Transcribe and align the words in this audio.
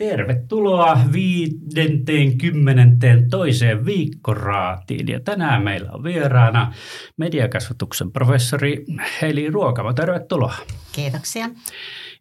Tervetuloa 0.00 1.00
viidenteen 1.12 2.38
kymmenenteen 2.38 3.30
toiseen 3.30 3.86
viikkoraatiin 3.86 5.08
ja 5.08 5.20
tänään 5.20 5.62
meillä 5.62 5.92
on 5.92 6.04
vieraana 6.04 6.72
mediakasvatuksen 7.16 8.12
professori 8.12 8.84
Heli 9.22 9.50
Ruokava. 9.50 9.94
Tervetuloa. 9.94 10.54
Kiitoksia. 10.92 11.48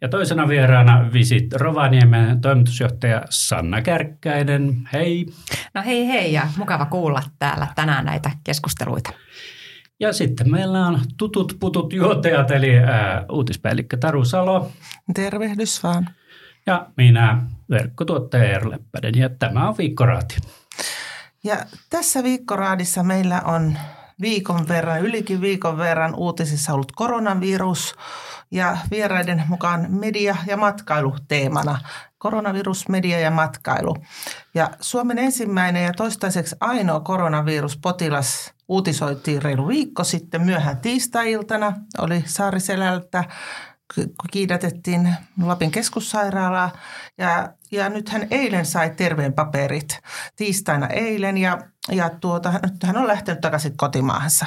Ja 0.02 0.10
toisena 0.10 0.48
vieraana 0.48 1.10
Visit 1.14 1.54
Rovaniemen 1.54 2.42
toimitusjohtaja 2.42 3.22
Sanna 3.30 3.82
Kärkkäinen. 3.82 4.90
Hei. 4.94 5.26
No 5.74 5.82
hei 5.86 6.08
hei 6.08 6.34
ja 6.34 6.48
mukava 6.58 6.86
kuulla 6.86 7.24
täällä 7.40 7.68
tänään 7.76 8.06
näitä 8.06 8.32
keskusteluita. 8.44 9.10
Ja 10.00 10.14
sitten 10.14 10.52
meillä 10.52 10.88
on 10.88 11.00
tutut 11.18 11.58
putut 11.60 11.94
juotajat, 11.94 12.52
eli 12.52 12.78
ää, 12.78 13.26
uutispäällikkö 13.32 13.98
Taru 13.98 14.26
Salo. 14.26 14.72
Tervehdys 15.14 15.84
vaan. 15.84 16.10
Ja 16.66 16.88
minä, 16.98 17.42
verkkotuottaja 17.70 18.44
Eero 18.44 18.72
Leppänen, 18.72 19.16
ja 19.16 19.30
tämä 19.30 19.70
on 19.70 19.78
Viikkoraati. 19.78 20.38
Ja 21.44 21.58
tässä 21.90 22.24
Viikkoraadissa 22.24 23.04
meillä 23.04 23.42
on 23.42 23.78
viikon 24.22 24.68
verran, 24.68 25.02
ylikin 25.02 25.42
viikon 25.42 25.78
verran 25.78 26.16
uutisissa 26.16 26.74
ollut 26.74 26.92
koronavirus 26.92 27.96
ja 28.52 28.78
vieraiden 28.92 29.44
mukaan 29.48 29.88
media 29.90 30.36
ja 30.48 30.58
matkailu 30.58 31.16
teemana. 31.28 31.80
Koronavirus, 32.18 32.90
media 32.90 33.20
ja 33.20 33.32
matkailu. 33.32 33.98
Ja 34.54 34.70
Suomen 34.80 35.18
ensimmäinen 35.18 35.84
ja 35.84 35.94
toistaiseksi 35.94 36.56
ainoa 36.60 37.00
koronaviruspotilas 37.00 38.54
uutisoitiin 38.68 39.42
reilu 39.42 39.68
viikko 39.68 40.04
sitten 40.04 40.42
myöhään 40.42 40.78
tiistai-iltana. 40.78 41.74
Oli 41.98 42.24
Saariselältä 42.26 43.24
kiidätettiin 44.32 45.16
Lapin 45.44 45.72
keskussairaalaa 45.72 46.72
ja, 47.18 47.54
ja 47.72 47.90
nyt 47.90 48.10
hän 48.10 48.28
eilen 48.32 48.66
sai 48.66 48.90
terveen 48.90 49.34
paperit 49.34 50.00
tiistaina 50.36 50.88
eilen 50.88 51.38
ja, 51.38 51.58
ja 51.92 52.10
tuota, 52.10 52.52
nyt 52.52 52.84
hän 52.84 52.98
on 52.98 53.08
lähtenyt 53.08 53.42
takaisin 53.42 53.78
kotimaahansa. 53.78 54.46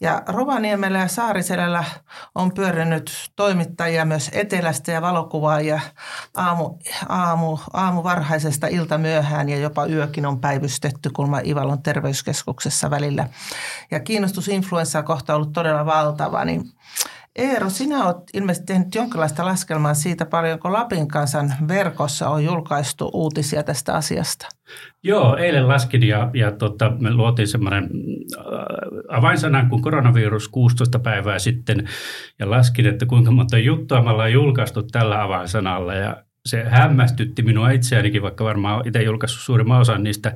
Ja 0.00 0.22
Rovaniemellä 0.28 0.98
ja 0.98 1.08
Saariselällä 1.08 1.84
on 2.34 2.54
pyörinyt 2.54 3.12
toimittajia 3.36 4.04
myös 4.04 4.30
etelästä 4.32 4.92
ja 4.92 5.02
valokuvaajia 5.02 5.80
aamu, 6.36 6.78
aamu, 7.08 7.58
aamu 7.72 8.02
varhaisesta 8.02 8.66
ilta 8.66 8.98
myöhään 8.98 9.48
ja 9.48 9.56
jopa 9.56 9.86
yökin 9.86 10.26
on 10.26 10.40
päivystetty 10.40 11.10
kulma 11.10 11.40
Ivalon 11.44 11.82
terveyskeskuksessa 11.82 12.90
välillä. 12.90 13.28
Ja 13.90 14.00
kiinnostus 14.00 14.48
influenssaa 14.48 15.02
kohta 15.02 15.32
on 15.32 15.36
ollut 15.36 15.52
todella 15.52 15.86
valtava, 15.86 16.44
niin 16.44 16.62
Eero, 17.36 17.70
sinä 17.70 18.04
olet 18.04 18.16
ilmeisesti 18.34 18.66
tehnyt 18.66 18.94
jonkinlaista 18.94 19.44
laskelmaa 19.44 19.94
siitä, 19.94 20.26
paljonko 20.26 20.72
Lapin 20.72 21.08
kansan 21.08 21.52
verkossa 21.68 22.28
on 22.28 22.44
julkaistu 22.44 23.10
uutisia 23.12 23.62
tästä 23.62 23.94
asiasta. 23.94 24.48
Joo, 25.02 25.36
eilen 25.36 25.68
laskin 25.68 26.02
ja, 26.02 26.30
ja 26.34 26.52
tota, 26.52 26.92
me 27.00 27.14
luotiin 27.14 27.48
semmoinen 27.48 27.84
äh, 27.84 28.42
avainsana 29.08 29.68
kuin 29.68 29.82
koronavirus 29.82 30.48
16 30.48 30.98
päivää 30.98 31.38
sitten 31.38 31.88
ja 32.38 32.50
laskin, 32.50 32.86
että 32.86 33.06
kuinka 33.06 33.30
monta 33.30 33.58
juttua 33.58 34.02
me 34.02 34.10
ollaan 34.10 34.32
julkaistu 34.32 34.82
tällä 34.82 35.22
avainsanalla 35.22 35.94
ja 35.94 36.24
se 36.46 36.64
hämmästytti 36.64 37.42
minua 37.42 37.70
itseänikin, 37.70 38.22
vaikka 38.22 38.44
varmaan 38.44 38.88
itse 38.88 39.02
julkaissut 39.02 39.42
suurimman 39.42 39.80
osan 39.80 40.02
niistä 40.02 40.34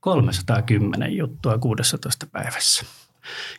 310 0.00 1.16
juttua 1.16 1.58
16 1.58 2.26
päivässä. 2.32 2.97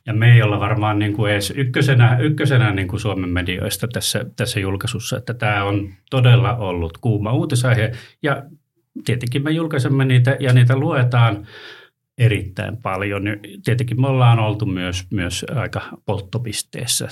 Ja 0.06 0.14
me 0.14 0.34
ei 0.34 0.42
olla 0.42 0.60
varmaan 0.60 1.00
niin 1.00 1.14
kuin 1.14 1.32
edes 1.32 1.54
ykkösenä, 1.56 2.18
ykkösenä 2.20 2.72
niin 2.72 2.88
kuin 2.88 3.00
Suomen 3.00 3.30
medioista 3.30 3.88
tässä, 3.88 4.26
tässä 4.36 4.60
julkaisussa, 4.60 5.18
että 5.18 5.34
tämä 5.34 5.64
on 5.64 5.94
todella 6.10 6.56
ollut 6.56 6.98
kuuma 6.98 7.34
uutisaihe. 7.34 7.92
Ja 8.24 8.44
tietenkin 9.06 9.44
me 9.44 9.52
julkaisemme 9.52 10.06
niitä 10.06 10.38
ja 10.40 10.54
niitä 10.54 10.78
luetaan 10.78 11.48
erittäin 12.18 12.78
paljon. 12.78 13.24
Tietenkin 13.64 14.02
me 14.02 14.08
ollaan 14.08 14.40
oltu 14.40 14.66
myös, 14.66 15.06
myös 15.12 15.46
aika 15.56 15.82
polttopisteessä 16.06 17.10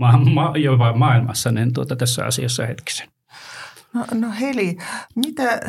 ma- 0.00 0.24
ma- 0.24 0.52
jopa 0.56 0.92
maailmassa 0.92 1.52
niin 1.52 1.72
tuota, 1.72 1.96
tässä 1.96 2.24
asiassa 2.24 2.66
hetkisen. 2.66 3.08
No, 3.92 4.04
no 4.14 4.28
Heli, 4.40 4.78
mitä, 5.16 5.60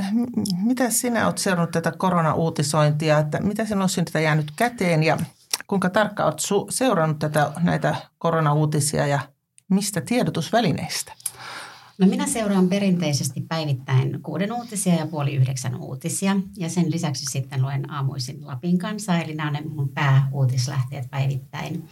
mitä 0.63 0.89
sinä 0.89 1.25
olet 1.25 1.37
seurannut 1.37 1.71
tätä 1.71 1.91
korona-uutisointia, 1.97 3.19
että 3.19 3.39
mitä 3.41 3.65
sinulla 3.65 3.87
on 4.15 4.23
jäänyt 4.23 4.51
käteen 4.55 5.03
ja 5.03 5.17
kuinka 5.67 5.89
tarkkaan 5.89 6.27
olet 6.27 6.69
seurannut 6.69 7.19
tätä, 7.19 7.51
näitä 7.59 7.95
koronauutisia 8.17 9.07
ja 9.07 9.19
mistä 9.69 10.01
tiedotusvälineistä? 10.01 11.13
No 11.97 12.07
minä 12.07 12.27
seuraan 12.27 12.69
perinteisesti 12.69 13.41
päivittäin 13.41 14.21
kuuden 14.23 14.53
uutisia 14.53 14.95
ja 14.95 15.07
puoli 15.07 15.35
yhdeksän 15.35 15.75
uutisia. 15.75 16.35
Ja 16.57 16.69
sen 16.69 16.91
lisäksi 16.91 17.25
sitten 17.25 17.61
luen 17.61 17.91
aamuisin 17.91 18.47
Lapin 18.47 18.77
kanssa, 18.77 19.17
eli 19.17 19.35
nämä 19.35 19.47
on 19.47 19.53
ne 19.53 19.61
mun 19.61 19.89
pääuutislähteet 19.89 21.09
päivittäin. 21.09 21.89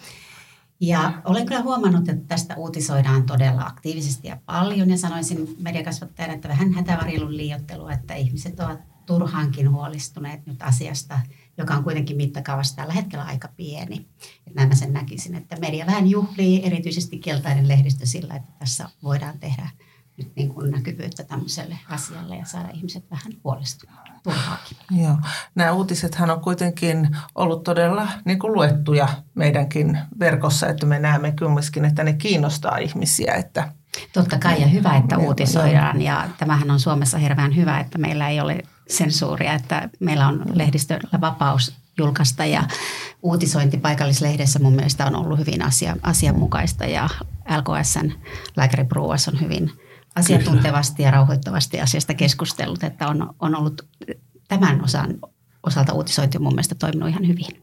Ja 0.81 1.22
olen 1.26 1.46
kyllä 1.46 1.62
huomannut, 1.62 2.09
että 2.09 2.28
tästä 2.28 2.56
uutisoidaan 2.56 3.26
todella 3.26 3.62
aktiivisesti 3.62 4.28
ja 4.28 4.38
paljon. 4.46 4.90
Ja 4.90 4.97
sanoisin 4.97 5.56
mediakasvattajana, 5.59 6.34
että 6.34 6.50
vähän 6.50 6.74
hätävarjelun 6.74 7.38
liiottelua, 7.38 7.91
että 7.91 8.14
ihmiset 8.14 8.59
ovat 8.59 8.80
turhaankin 9.06 9.72
huolestuneet 9.72 10.46
nyt 10.46 10.62
asiasta– 10.62 11.20
joka 11.59 11.74
on 11.74 11.84
kuitenkin 11.84 12.18
mittakaavassa 12.18 12.75
tällä 12.75 12.94
hetkellä 12.94 13.25
aika 13.25 13.47
pieni. 13.58 14.08
Että 14.47 14.52
näin 14.56 14.70
mä 14.70 14.75
sen 14.75 14.94
näkisin, 14.94 15.36
että 15.36 15.56
media 15.56 15.86
vähän 15.86 16.08
juhlii, 16.08 16.66
erityisesti 16.66 17.18
keltainen 17.18 17.68
lehdistö 17.68 18.06
sillä, 18.06 18.36
että 18.36 18.52
tässä 18.59 18.90
voidaan 19.03 19.40
tehdä 19.40 19.70
nyt 20.18 20.31
niin 20.36 20.50
kuin 20.50 20.72
näkyvyyttä 20.72 21.24
tämmöiselle 21.24 21.78
asialle 21.90 22.36
ja 22.36 22.46
saada 22.46 22.70
ihmiset 22.74 23.12
vähän 23.12 23.34
huolestuneet 23.44 24.00
turhaakin. 24.24 24.78
Joo. 24.92 25.18
Nämä 25.56 25.72
uutisethan 25.72 26.30
on 26.30 26.42
kuitenkin 26.42 27.18
ollut 27.36 27.64
todella 27.64 28.08
niin 28.26 28.40
kuin 28.40 28.53
luettuja 28.53 29.08
meidänkin 29.36 30.00
verkossa, 30.20 30.68
että 30.68 30.86
me 30.86 31.00
näemme 31.00 31.34
kumminkin, 31.40 31.86
että 31.86 32.03
ne 32.03 32.14
kiinnostaa 32.14 32.78
ihmisiä. 32.78 33.34
Että 33.34 33.72
Totta 34.14 34.40
kai 34.40 34.62
ja 34.62 34.68
hyvä, 34.68 34.96
että 34.96 35.18
uutisoidaan 35.18 36.02
ja 36.02 36.30
tämähän 36.38 36.72
on 36.72 36.80
Suomessa 36.80 37.18
hirveän 37.18 37.56
hyvä, 37.56 37.80
että 37.80 37.97
meillä 37.97 38.30
ei 38.30 38.40
ole 38.40 38.64
sensuuria, 38.89 39.53
että 39.53 39.89
meillä 40.00 40.27
on 40.27 40.44
lehdistöllä 40.53 41.22
vapaus 41.22 41.75
julkaista 41.97 42.45
ja 42.45 42.63
uutisointi 43.23 43.77
paikallislehdessä 43.77 44.59
mun 44.59 44.75
mielestä 44.75 45.05
on 45.05 45.16
ollut 45.16 45.39
hyvin 45.39 45.61
asia, 45.61 45.95
asianmukaista 46.03 46.85
ja 46.85 47.09
LKSn 47.57 48.11
lääkäripruuas 48.57 49.28
on 49.28 49.41
hyvin 49.41 49.72
asiantuntevasti 50.16 51.03
ja 51.03 51.11
rauhoittavasti 51.11 51.81
asiasta 51.81 52.13
keskustellut, 52.13 52.83
että 52.83 53.07
on, 53.07 53.35
on 53.39 53.55
ollut 53.55 53.88
tämän 54.47 54.83
osan 54.83 55.19
osalta 55.63 55.94
uutisointi 55.94 56.39
mun 56.39 56.53
mielestä 56.53 56.75
toiminut 56.75 57.09
ihan 57.09 57.28
hyvin. 57.28 57.61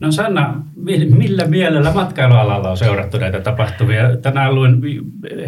No 0.00 0.12
Sanna, 0.12 0.62
millä 1.16 1.44
mielellä 1.44 1.92
matkailualalla 1.92 2.70
on 2.70 2.76
seurattu 2.76 3.18
näitä 3.18 3.40
tapahtumia? 3.40 4.16
Tänään 4.16 4.54
luin 4.54 4.80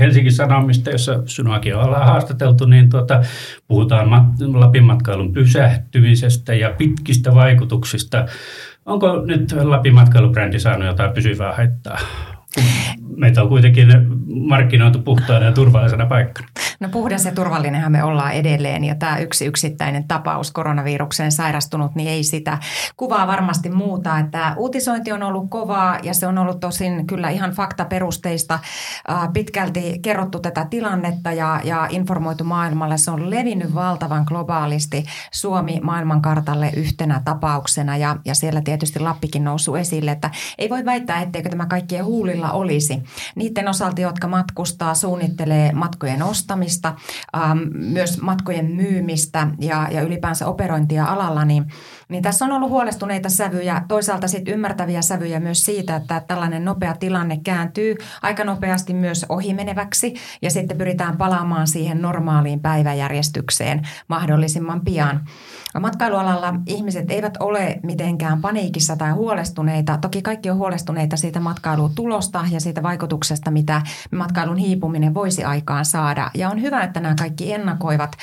Helsingin 0.01 0.33
Sanomista, 0.33 0.91
jossa 0.91 1.23
sinuakin 1.25 1.77
ollaan 1.77 2.07
haastateltu, 2.07 2.67
niin 2.67 2.91
tuota, 2.91 3.23
puhutaan 3.69 4.11
Lapin 4.53 4.85
matkailun 4.85 5.33
pysähtymisestä 5.33 6.55
ja 6.55 6.71
pitkistä 6.79 7.35
vaikutuksista. 7.35 8.27
Onko 8.87 9.23
nyt 9.27 9.53
Lapin 9.63 9.95
matkailubrändi 9.95 10.59
saanut 10.59 10.87
jotain 10.87 11.13
pysyvää 11.13 11.53
haittaa? 11.53 11.99
Meitä 13.17 13.43
on 13.43 13.49
kuitenkin 13.49 13.89
markkinoitu 14.27 14.99
puhtaana 14.99 15.47
ja 15.47 15.53
turvallisena 15.53 16.07
paikkana. 16.07 16.49
No 16.81 16.89
puhdas 16.89 17.25
ja 17.25 17.33
turvallinenhan 17.33 17.93
me 17.93 18.05
ollaan 18.05 18.33
edelleen 18.33 18.85
ja 18.85 18.95
tämä 18.95 19.19
yksi 19.19 19.47
yksittäinen 19.47 20.05
tapaus 20.09 20.51
koronavirukseen 20.53 21.33
sairastunut, 21.33 21.95
niin 21.95 22.09
ei 22.09 22.25
sitä 22.25 22.59
kuvaa 22.97 23.27
varmasti 23.27 23.71
muuta. 23.71 24.19
Että 24.19 24.55
uutisointi 24.57 25.13
on 25.13 25.23
ollut 25.23 25.51
kovaa 25.51 25.99
ja 26.03 26.15
se 26.15 26.27
on 26.27 26.39
ollut 26.39 26.61
tosin 26.61 27.07
kyllä 27.07 27.31
ihan 27.31 27.51
faktaperusteista. 27.51 28.59
Pitkälti 29.33 29.99
kerrottu 30.03 30.39
tätä 30.39 30.67
tilannetta 30.71 31.33
ja, 31.33 31.61
ja 31.65 31.87
informoitu 31.91 32.45
maailmalle. 32.45 32.99
Se 32.99 33.11
on 33.11 33.31
levinnyt 33.31 33.75
valtavan 33.75 34.25
globaalisti 34.29 35.05
Suomi 35.33 35.81
maailmankartalle 35.83 36.71
yhtenä 36.77 37.23
tapauksena 37.25 37.97
ja, 37.97 38.17
ja 38.25 38.35
siellä 38.35 38.61
tietysti 38.61 39.01
Lappikin 39.01 39.45
noussut 39.45 39.77
esille, 39.77 40.11
että 40.11 40.31
ei 40.59 40.71
voi 40.71 40.85
väittää, 40.85 41.23
etteikö 41.23 41.49
tämä 41.49 41.67
kaikkien 41.67 42.05
huulilla 42.05 42.51
olisi. 42.51 42.96
Niiden 43.35 43.69
osalta, 43.69 44.01
jotka 44.01 44.29
matkustaa, 44.29 44.95
suunnittelee 44.95 45.73
matkojen 45.73 46.23
ostamista, 46.23 46.95
ähm, 47.37 47.59
myös 47.73 48.23
matkojen 48.23 48.71
myymistä 48.71 49.49
ja, 49.61 49.89
ja 49.91 50.03
ylipäänsä 50.03 50.47
operointia 50.47 51.05
alalla, 51.05 51.45
niin, 51.45 51.73
niin 52.09 52.23
tässä 52.23 52.45
on 52.45 52.53
ollut 52.53 52.71
huolestuneita 52.71 53.29
sävyjä. 53.29 53.83
Toisaalta 53.89 54.29
sitten 54.29 54.55
ymmärtäviä 54.55 55.03
sävyjä 55.03 55.41
myös 55.41 55.65
siitä, 55.65 55.97
että 55.97 56.23
tällainen 56.27 56.65
nopea 56.65 56.95
tilanne 56.95 57.41
kääntyy 57.45 57.97
aika 58.23 58.45
nopeasti 58.45 58.95
myös 58.95 59.27
ohimeneväksi 59.29 60.15
ja 60.43 60.51
sitten 60.51 60.79
pyritään 60.79 61.17
palaamaan 61.17 61.67
siihen 61.67 62.03
normaaliin 62.03 62.61
päiväjärjestykseen 62.61 63.89
mahdollisimman 64.09 64.81
pian. 64.81 65.21
Matkailualalla 65.81 66.55
ihmiset 66.67 67.11
eivät 67.11 67.37
ole 67.41 67.81
mitenkään 67.83 68.41
paniikissa 68.41 68.97
tai 68.97 69.11
huolestuneita. 69.11 69.99
Toki 69.99 70.23
kaikki 70.23 70.51
on 70.51 70.57
huolestuneita 70.57 71.17
siitä 71.17 71.41
matkailutulosta 71.41 72.45
ja 72.51 72.61
siitä 72.61 72.83
vaikutuksesta, 72.87 73.51
mitä 73.51 73.83
matkailun 74.13 74.57
hiipuminen 74.57 75.15
voisi 75.15 75.45
aikaan 75.45 75.85
saada. 75.85 76.31
Ja 76.35 76.51
on 76.51 76.63
hyvä, 76.63 76.83
että 76.83 77.01
nämä 77.01 77.15
kaikki 77.19 77.53
ennakoivat 77.53 78.17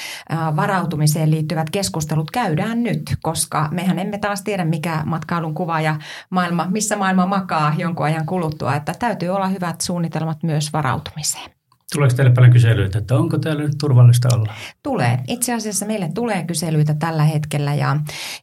varautumiseen 0.56 1.32
liittyvät 1.32 1.70
keskustelut 1.70 2.32
käydään 2.32 2.84
nyt, 2.84 3.16
koska 3.22 3.68
mehän 3.72 4.00
emme 4.00 4.18
taas 4.18 4.42
tiedä, 4.42 4.66
mikä 4.66 5.04
matkailun 5.06 5.54
kuva 5.54 5.82
ja 5.82 5.96
maailma, 6.30 6.68
missä 6.70 6.96
maailma 6.96 7.26
makaa 7.26 7.74
jonkun 7.78 8.06
ajan 8.06 8.26
kuluttua. 8.26 8.76
Että 8.76 8.94
täytyy 9.00 9.30
olla 9.30 9.48
hyvät 9.48 9.82
suunnitelmat 9.82 10.44
myös 10.44 10.74
varautumiseen. 10.74 11.63
Tuleeko 11.94 12.16
teille 12.16 12.32
paljon 12.32 12.54
kyselyitä, 12.54 13.00
että 13.00 13.16
onko 13.16 13.38
täällä 13.38 13.64
nyt 13.64 13.78
turvallista 13.80 14.30
olla? 14.36 14.54
Tulee. 14.84 15.20
Itse 15.28 15.54
asiassa 15.54 15.86
meille 15.86 16.10
tulee 16.16 16.44
kyselyitä 16.44 16.94
tällä 16.94 17.24
hetkellä 17.24 17.74
ja, 17.74 17.98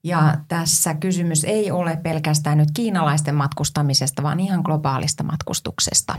ja 0.04 0.34
tässä 0.48 0.94
kysymys 0.94 1.44
ei 1.44 1.70
ole 1.70 1.96
pelkästään 2.02 2.58
nyt 2.58 2.68
kiinalaisten 2.74 3.34
matkustamisesta, 3.34 4.22
vaan 4.22 4.40
ihan 4.40 4.60
globaalista 4.60 5.22
matkustuksesta. 5.22 6.14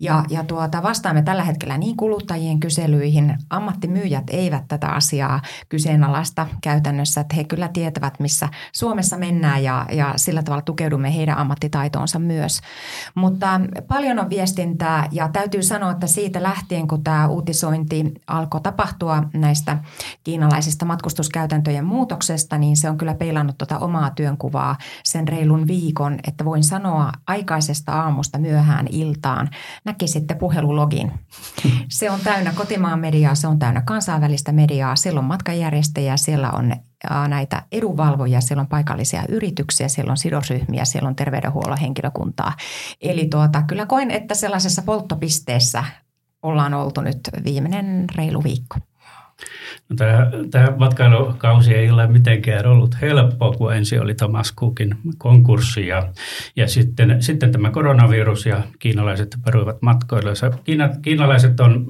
Ja, 0.00 0.24
ja 0.30 0.44
tuota, 0.44 0.82
vastaamme 0.82 1.22
tällä 1.22 1.44
hetkellä 1.44 1.78
niin 1.78 1.96
kuluttajien 1.96 2.60
kyselyihin. 2.60 3.38
Ammattimyyjät 3.50 4.24
eivät 4.30 4.64
tätä 4.68 4.88
asiaa 4.88 5.42
kyseenalaista 5.68 6.46
käytännössä, 6.62 7.20
että 7.20 7.36
he 7.36 7.44
kyllä 7.44 7.68
tietävät, 7.68 8.20
missä 8.20 8.48
Suomessa 8.72 9.18
mennään 9.18 9.62
ja, 9.62 9.86
ja 9.92 10.12
sillä 10.16 10.42
tavalla 10.42 10.62
tukeudumme 10.62 11.14
heidän 11.16 11.38
ammattitaitoonsa 11.38 12.18
myös. 12.18 12.60
Mutta 13.14 13.60
paljon 13.88 14.18
on 14.18 14.30
viestintää 14.30 15.08
ja 15.10 15.28
täytyy 15.28 15.62
sanoa, 15.62 15.90
että 15.90 16.06
siitä 16.06 16.42
lähtee 16.42 16.63
lähtien, 16.64 16.88
kun 16.88 17.04
tämä 17.04 17.28
uutisointi 17.28 18.14
alkoi 18.26 18.60
tapahtua 18.60 19.22
näistä 19.32 19.78
kiinalaisista 20.24 20.84
matkustuskäytäntöjen 20.84 21.84
muutoksesta, 21.84 22.58
niin 22.58 22.76
se 22.76 22.90
on 22.90 22.98
kyllä 22.98 23.14
peilannut 23.14 23.58
tuota 23.58 23.78
omaa 23.78 24.10
työnkuvaa 24.10 24.76
sen 25.04 25.28
reilun 25.28 25.66
viikon, 25.66 26.18
että 26.28 26.44
voin 26.44 26.64
sanoa 26.64 27.12
aikaisesta 27.26 27.92
aamusta 27.92 28.38
myöhään 28.38 28.86
iltaan. 28.90 29.50
Näkisitte 29.84 30.34
puhelulogin. 30.34 31.12
Se 31.88 32.10
on 32.10 32.20
täynnä 32.24 32.52
kotimaan 32.52 33.00
mediaa, 33.00 33.34
se 33.34 33.46
on 33.46 33.58
täynnä 33.58 33.80
kansainvälistä 33.80 34.52
mediaa, 34.52 34.96
siellä 34.96 35.18
on 35.18 35.24
matkajärjestäjiä, 35.24 36.16
siellä 36.16 36.50
on 36.50 36.72
näitä 37.28 37.62
edunvalvojia, 37.72 38.40
siellä 38.40 38.60
on 38.60 38.66
paikallisia 38.66 39.24
yrityksiä, 39.28 39.88
siellä 39.88 40.10
on 40.10 40.16
sidosryhmiä, 40.16 40.84
siellä 40.84 41.08
on 41.08 41.16
terveydenhuollon 41.16 41.78
henkilökuntaa. 41.78 42.52
Eli 43.00 43.26
tuota, 43.26 43.62
kyllä 43.62 43.86
koen, 43.86 44.10
että 44.10 44.34
sellaisessa 44.34 44.82
polttopisteessä 44.82 45.84
ollaan 46.44 46.74
oltu 46.74 47.00
nyt 47.00 47.20
viimeinen 47.44 48.04
reilu 48.16 48.44
viikko. 48.44 48.78
No, 49.88 49.96
tämä, 49.96 50.30
tämä 50.50 50.72
matkailukausi 50.76 51.74
ei 51.74 51.90
ole 51.90 52.06
mitenkään 52.06 52.66
ollut 52.66 52.96
helppoa, 53.02 53.52
kun 53.52 53.74
ensin 53.74 54.02
oli 54.02 54.14
Thomas 54.14 54.54
Cookin 54.54 54.96
konkurssi 55.18 55.86
ja, 55.86 56.08
ja 56.56 56.68
sitten, 56.68 57.22
sitten 57.22 57.52
tämä 57.52 57.70
koronavirus 57.70 58.46
ja 58.46 58.62
kiinalaiset 58.78 59.36
peruivat 59.44 59.82
matkoille. 59.82 60.32
Kiina, 60.64 60.88
kiinalaiset 61.02 61.60
on, 61.60 61.86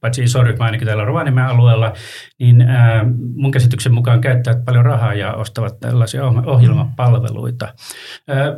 paitsi 0.00 0.22
iso 0.22 0.42
ryhmä 0.42 0.64
ainakin 0.64 0.86
täällä 0.86 1.04
Rovaniemen 1.04 1.44
alueella, 1.44 1.92
niin 2.38 2.60
ää, 2.60 3.04
mun 3.34 3.50
käsityksen 3.50 3.94
mukaan 3.94 4.20
käyttävät 4.20 4.64
paljon 4.64 4.84
rahaa 4.84 5.14
ja 5.14 5.34
ostavat 5.34 5.80
tällaisia 5.80 6.24
ohjelmapalveluita. 6.26 7.74
Ää, 8.28 8.56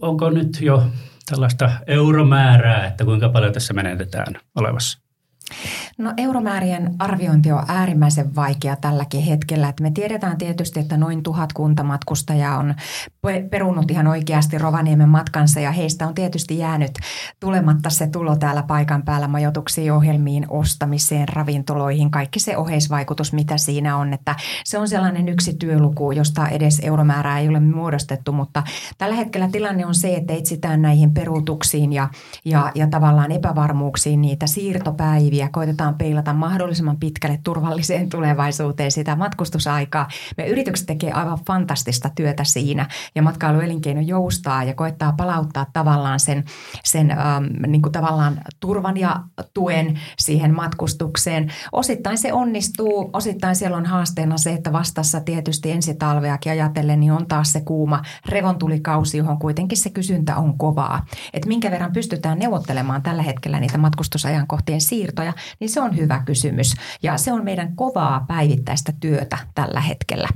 onko 0.00 0.30
nyt 0.30 0.60
jo 0.60 0.82
tällaista 1.26 1.70
euromäärää, 1.86 2.86
että 2.86 3.04
kuinka 3.04 3.28
paljon 3.28 3.52
tässä 3.52 3.74
menetetään 3.74 4.34
olevassa? 4.54 4.98
No 5.98 6.12
euromäärien 6.16 6.94
arviointi 6.98 7.52
on 7.52 7.64
äärimmäisen 7.68 8.34
vaikea 8.34 8.76
tälläkin 8.76 9.22
hetkellä. 9.22 9.68
Että 9.68 9.82
me 9.82 9.90
tiedetään 9.90 10.38
tietysti, 10.38 10.80
että 10.80 10.96
noin 10.96 11.22
tuhat 11.22 11.52
kuntamatkustajaa 11.52 12.58
on 12.58 12.74
perunut 13.50 13.90
ihan 13.90 14.06
oikeasti 14.06 14.58
Rovaniemen 14.58 15.08
matkansa 15.08 15.60
ja 15.60 15.72
heistä 15.72 16.06
on 16.06 16.14
tietysti 16.14 16.58
jäänyt 16.58 16.90
tulematta 17.40 17.90
se 17.90 18.06
tulo 18.06 18.36
täällä 18.36 18.62
paikan 18.62 19.02
päällä 19.02 19.28
majoituksiin, 19.28 19.92
ohjelmiin, 19.92 20.46
ostamiseen, 20.48 21.28
ravintoloihin, 21.28 22.10
kaikki 22.10 22.40
se 22.40 22.56
oheisvaikutus, 22.56 23.32
mitä 23.32 23.58
siinä 23.58 23.96
on. 23.96 24.12
Että 24.12 24.36
se 24.64 24.78
on 24.78 24.88
sellainen 24.88 25.28
yksi 25.28 25.54
työluku, 25.54 26.12
josta 26.12 26.48
edes 26.48 26.80
euromäärää 26.84 27.38
ei 27.38 27.48
ole 27.48 27.60
muodostettu, 27.60 28.32
mutta 28.32 28.62
tällä 28.98 29.14
hetkellä 29.14 29.48
tilanne 29.52 29.86
on 29.86 29.94
se, 29.94 30.14
että 30.14 30.32
etsitään 30.32 30.82
näihin 30.82 31.14
peruutuksiin 31.14 31.92
ja, 31.92 32.08
ja, 32.44 32.72
ja 32.74 32.86
tavallaan 32.86 33.32
epävarmuuksiin 33.32 34.20
niitä 34.20 34.46
siirtopäiviä, 34.46 35.48
koitetaan 35.52 35.83
halutaan 35.84 35.98
peilata 35.98 36.32
mahdollisimman 36.32 36.96
pitkälle 36.96 37.40
turvalliseen 37.44 38.08
tulevaisuuteen 38.08 38.90
sitä 38.90 39.16
matkustusaikaa. 39.16 40.08
Me 40.36 40.46
yritykset 40.46 40.86
tekee 40.86 41.12
aivan 41.12 41.38
fantastista 41.46 42.10
työtä 42.14 42.44
siinä 42.44 42.88
ja 43.14 43.22
matkailuelinkeino 43.22 44.00
joustaa 44.00 44.64
ja 44.64 44.74
koettaa 44.74 45.12
palauttaa 45.12 45.66
tavallaan 45.72 46.20
sen, 46.20 46.44
sen 46.84 47.10
ähm, 47.10 47.44
niin 47.66 47.82
kuin 47.82 47.92
tavallaan 47.92 48.40
turvan 48.60 48.96
ja 48.96 49.20
tuen 49.54 50.00
siihen 50.18 50.54
matkustukseen. 50.54 51.52
Osittain 51.72 52.18
se 52.18 52.32
onnistuu, 52.32 53.10
osittain 53.12 53.56
siellä 53.56 53.76
on 53.76 53.86
haasteena 53.86 54.38
se, 54.38 54.52
että 54.52 54.72
vastassa 54.72 55.20
tietysti 55.20 55.70
ensi 55.70 55.94
talveakin 55.94 56.52
ajatellen, 56.52 57.00
niin 57.00 57.12
on 57.12 57.26
taas 57.26 57.52
se 57.52 57.60
kuuma 57.60 58.02
revontulikausi, 58.28 59.18
johon 59.18 59.38
kuitenkin 59.38 59.78
se 59.78 59.90
kysyntä 59.90 60.36
on 60.36 60.58
kovaa. 60.58 61.04
Että 61.32 61.48
minkä 61.48 61.70
verran 61.70 61.92
pystytään 61.92 62.38
neuvottelemaan 62.38 63.02
tällä 63.02 63.22
hetkellä 63.22 63.60
niitä 63.60 63.78
matkustusajankohtien 63.78 64.80
siirtoja, 64.80 65.32
niin 65.60 65.70
se 65.74 65.80
on 65.80 65.96
hyvä 65.96 66.22
kysymys 66.26 66.74
ja 67.02 67.18
se 67.18 67.32
on 67.32 67.44
meidän 67.44 67.76
kovaa 67.76 68.24
päivittäistä 68.28 68.92
työtä 69.00 69.38
tällä 69.54 69.80
hetkellä. 69.80 70.28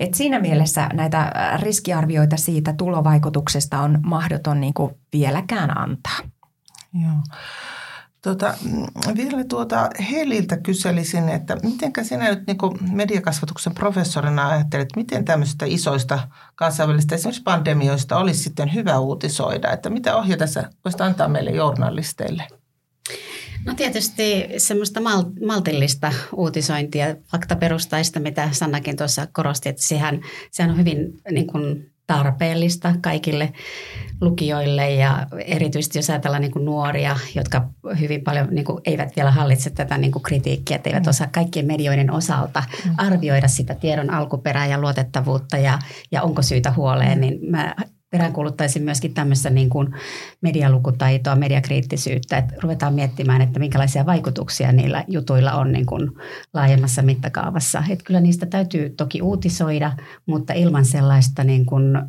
Et 0.00 0.14
siinä 0.14 0.40
mielessä 0.40 0.88
näitä 0.92 1.32
riskiarvioita 1.62 2.36
siitä 2.36 2.72
tulovaikutuksesta 2.72 3.80
on 3.80 3.98
mahdoton 4.02 4.60
niin 4.60 4.74
kuin 4.74 4.94
vieläkään 5.12 5.78
antaa. 5.78 6.18
Joo. 7.02 7.20
Tuota, 8.22 8.54
vielä 9.16 9.44
tuota 9.44 9.90
Heliltä 10.10 10.56
kyselisin, 10.56 11.28
että 11.28 11.56
miten 11.62 11.92
sinä 12.02 12.28
nyt 12.28 12.46
niin 12.46 12.92
mediakasvatuksen 12.92 13.74
professorina 13.74 14.48
ajattelet, 14.48 14.88
miten 14.96 15.24
tämmöisistä 15.24 15.66
isoista 15.68 16.28
kansainvälisistä 16.54 17.14
esimerkiksi 17.14 17.42
pandemioista 17.42 18.18
olisi 18.18 18.42
sitten 18.42 18.74
hyvä 18.74 18.98
uutisoida, 18.98 19.70
että 19.70 19.90
mitä 19.90 20.16
ohjeita 20.16 20.46
sä 20.46 20.70
voisit 20.84 21.00
antaa 21.00 21.28
meille 21.28 21.50
journalisteille? 21.50 22.59
No 23.66 23.74
tietysti 23.74 24.48
semmoista 24.56 25.00
mal- 25.00 25.46
maltillista 25.46 26.12
uutisointia, 26.36 27.16
faktaperustaista, 27.30 28.20
mitä 28.20 28.48
Sannakin 28.52 28.96
tuossa 28.96 29.26
korosti, 29.32 29.68
että 29.68 29.82
sehän, 29.82 30.20
sehän 30.50 30.70
on 30.70 30.78
hyvin 30.78 31.20
niin 31.30 31.46
kuin 31.46 31.90
tarpeellista 32.06 32.94
kaikille 33.00 33.52
lukijoille 34.20 34.90
ja 34.90 35.26
erityisesti 35.44 35.98
jos 35.98 36.10
ajatellaan 36.10 36.42
niin 36.42 36.52
kuin 36.52 36.64
nuoria, 36.64 37.16
jotka 37.34 37.68
hyvin 38.00 38.22
paljon 38.24 38.48
niin 38.50 38.64
kuin 38.64 38.80
eivät 38.84 39.16
vielä 39.16 39.30
hallitse 39.30 39.70
tätä 39.70 39.98
niin 39.98 40.12
kuin 40.12 40.22
kritiikkiä, 40.22 40.76
että 40.76 40.90
eivät 40.90 41.02
mm. 41.02 41.08
osaa 41.08 41.26
kaikkien 41.26 41.66
medioiden 41.66 42.10
osalta 42.12 42.62
mm. 42.84 42.94
arvioida 42.96 43.48
sitä 43.48 43.74
tiedon 43.74 44.10
alkuperää 44.10 44.66
ja 44.66 44.80
luotettavuutta 44.80 45.56
ja, 45.56 45.78
ja 46.12 46.22
onko 46.22 46.42
syytä 46.42 46.72
huoleen, 46.72 47.20
niin 47.20 47.50
mä 47.50 47.74
peräänkuuluttaisin 48.10 48.82
myöskin 48.82 49.14
tämmöistä 49.14 49.50
niin 49.50 49.70
kuin 49.70 49.94
medialukutaitoa, 50.40 51.36
mediakriittisyyttä, 51.36 52.38
että 52.38 52.54
ruvetaan 52.62 52.94
miettimään, 52.94 53.40
että 53.40 53.58
minkälaisia 53.58 54.06
vaikutuksia 54.06 54.72
niillä 54.72 55.04
jutuilla 55.08 55.52
on 55.52 55.72
niin 55.72 55.86
kuin 55.86 56.10
laajemmassa 56.54 57.02
mittakaavassa. 57.02 57.84
Että 57.90 58.04
kyllä 58.04 58.20
niistä 58.20 58.46
täytyy 58.46 58.90
toki 58.90 59.22
uutisoida, 59.22 59.92
mutta 60.26 60.52
ilman 60.52 60.84
sellaista 60.84 61.44
niin 61.44 61.66
kuin, 61.66 61.96
ä, 61.96 62.02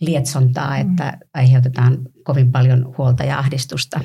lietsontaa, 0.00 0.78
että 0.78 1.18
aiheutetaan 1.34 1.98
kovin 2.22 2.52
paljon 2.52 2.94
huolta 2.98 3.24
ja 3.24 3.38
ahdistusta. 3.38 4.00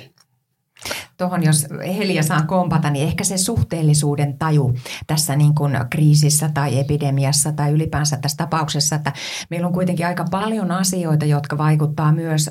Tuohon 1.19 1.43
jos 1.43 1.67
Helia 1.97 2.23
saan 2.23 2.47
kompata, 2.47 2.89
niin 2.89 3.07
ehkä 3.07 3.23
se 3.23 3.38
suhteellisuuden 3.38 4.38
taju 4.38 4.73
tässä 5.07 5.35
niin 5.35 5.55
kuin 5.55 5.77
kriisissä 5.89 6.49
tai 6.53 6.79
epidemiassa 6.79 7.51
tai 7.51 7.71
ylipäänsä 7.71 8.17
tässä 8.17 8.38
tapauksessa, 8.38 8.95
että 8.95 9.13
meillä 9.49 9.67
on 9.67 9.73
kuitenkin 9.73 10.07
aika 10.07 10.25
paljon 10.31 10.71
asioita, 10.71 11.25
jotka 11.25 11.57
vaikuttaa 11.57 12.11
myös 12.11 12.49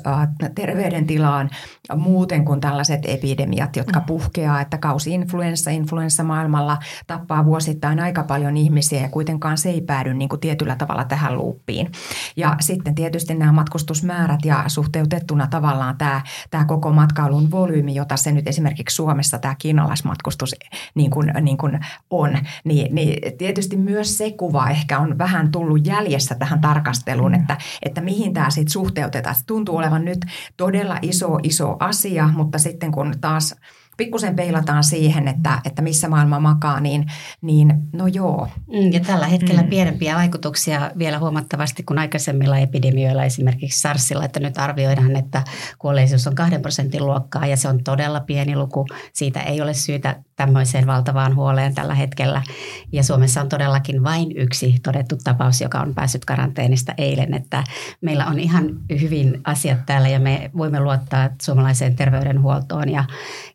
terveydentilaan 0.55 1.49
muuten 1.95 2.45
kuin 2.45 2.61
tällaiset 2.61 3.01
epidemiat, 3.05 3.75
jotka 3.75 3.99
mm. 3.99 4.05
puhkeaa, 4.05 4.61
että 4.61 4.77
kausi-influenssa, 4.77 5.71
influenssa 5.71 6.23
maailmalla 6.23 6.77
tappaa 7.07 7.45
vuosittain 7.45 7.99
aika 7.99 8.23
paljon 8.23 8.57
ihmisiä 8.57 9.01
ja 9.01 9.09
kuitenkaan 9.09 9.57
se 9.57 9.69
ei 9.69 9.81
päädy 9.81 10.13
niin 10.13 10.29
kuin 10.29 10.39
tietyllä 10.39 10.75
tavalla 10.75 11.05
tähän 11.05 11.37
luuppiin. 11.37 11.91
Ja 12.35 12.55
sitten 12.59 12.95
tietysti 12.95 13.35
nämä 13.35 13.51
matkustusmäärät 13.51 14.45
ja 14.45 14.63
suhteutettuna 14.67 15.47
tavallaan 15.47 15.97
tämä, 15.97 16.21
tämä 16.49 16.65
koko 16.65 16.91
matkailun 16.91 17.51
volyymi, 17.51 17.95
jota 17.95 18.17
se 18.17 18.31
nyt 18.31 18.47
esimerkiksi 18.47 18.58
Suomessa 18.89 19.39
tämä 19.39 19.55
kiinalaismatkustus 19.55 20.55
niin 20.95 21.11
kuin, 21.11 21.33
niin 21.41 21.57
kuin 21.57 21.79
on, 22.09 22.37
niin, 22.63 22.95
niin 22.95 23.37
tietysti 23.37 23.77
myös 23.77 24.17
se 24.17 24.31
kuva 24.31 24.69
ehkä 24.69 24.99
on 24.99 25.17
vähän 25.17 25.51
tullut 25.51 25.87
jäljessä 25.87 26.35
tähän 26.35 26.61
tarkasteluun, 26.61 27.31
mm. 27.31 27.41
että, 27.41 27.57
että 27.83 28.01
mihin 28.01 28.33
tämä 28.33 28.49
sitten 28.49 28.71
suhteutetaan. 28.71 29.35
Se 29.35 29.45
tuntuu 29.45 29.77
olevan 29.77 30.05
nyt 30.05 30.25
todella 30.57 30.99
iso, 31.01 31.39
iso 31.43 31.77
asia, 31.79 32.27
mutta 32.27 32.57
sitten 32.59 32.91
kun 32.91 33.13
taas 33.21 33.55
pikkusen 33.99 34.35
peilataan 34.35 34.83
siihen, 34.83 35.27
että, 35.27 35.61
että 35.65 35.81
missä 35.81 36.09
maailma 36.09 36.39
makaa, 36.39 36.79
niin, 36.79 37.05
niin 37.41 37.73
no 37.93 38.07
joo. 38.07 38.47
Mm, 38.67 38.91
ja 38.93 38.99
tällä 38.99 39.27
hetkellä 39.27 39.61
mm. 39.61 39.69
pienempiä 39.69 40.15
vaikutuksia 40.15 40.91
vielä 40.97 41.19
huomattavasti 41.19 41.83
kuin 41.83 41.99
aikaisemmilla 41.99 42.57
epidemioilla, 42.57 43.23
esimerkiksi 43.23 43.79
SARSilla, 43.79 44.25
että 44.25 44.39
nyt 44.39 44.57
arvioidaan, 44.57 45.15
että 45.15 45.43
kuolleisuus 45.79 46.27
on 46.27 46.35
kahden 46.35 46.61
prosentin 46.61 47.05
luokkaa 47.05 47.45
ja 47.45 47.57
se 47.57 47.67
on 47.67 47.83
todella 47.83 48.19
pieni 48.19 48.55
luku. 48.55 48.85
Siitä 49.13 49.41
ei 49.41 49.61
ole 49.61 49.73
syytä 49.73 50.23
tämmöiseen 50.39 50.87
valtavaan 50.87 51.35
huoleen 51.35 51.75
tällä 51.75 51.95
hetkellä. 51.95 52.41
Ja 52.91 53.03
Suomessa 53.03 53.41
on 53.41 53.49
todellakin 53.49 54.03
vain 54.03 54.37
yksi 54.37 54.75
todettu 54.83 55.15
tapaus, 55.23 55.61
joka 55.61 55.79
on 55.79 55.95
päässyt 55.95 56.25
karanteenista 56.25 56.93
eilen, 56.97 57.33
että 57.33 57.63
meillä 58.01 58.25
on 58.25 58.39
ihan 58.39 58.69
hyvin 59.01 59.41
asiat 59.43 59.85
täällä 59.85 60.07
ja 60.07 60.19
me 60.19 60.51
voimme 60.57 60.79
luottaa 60.79 61.29
suomalaiseen 61.41 61.95
terveydenhuoltoon 61.95 62.89
ja, 62.89 63.03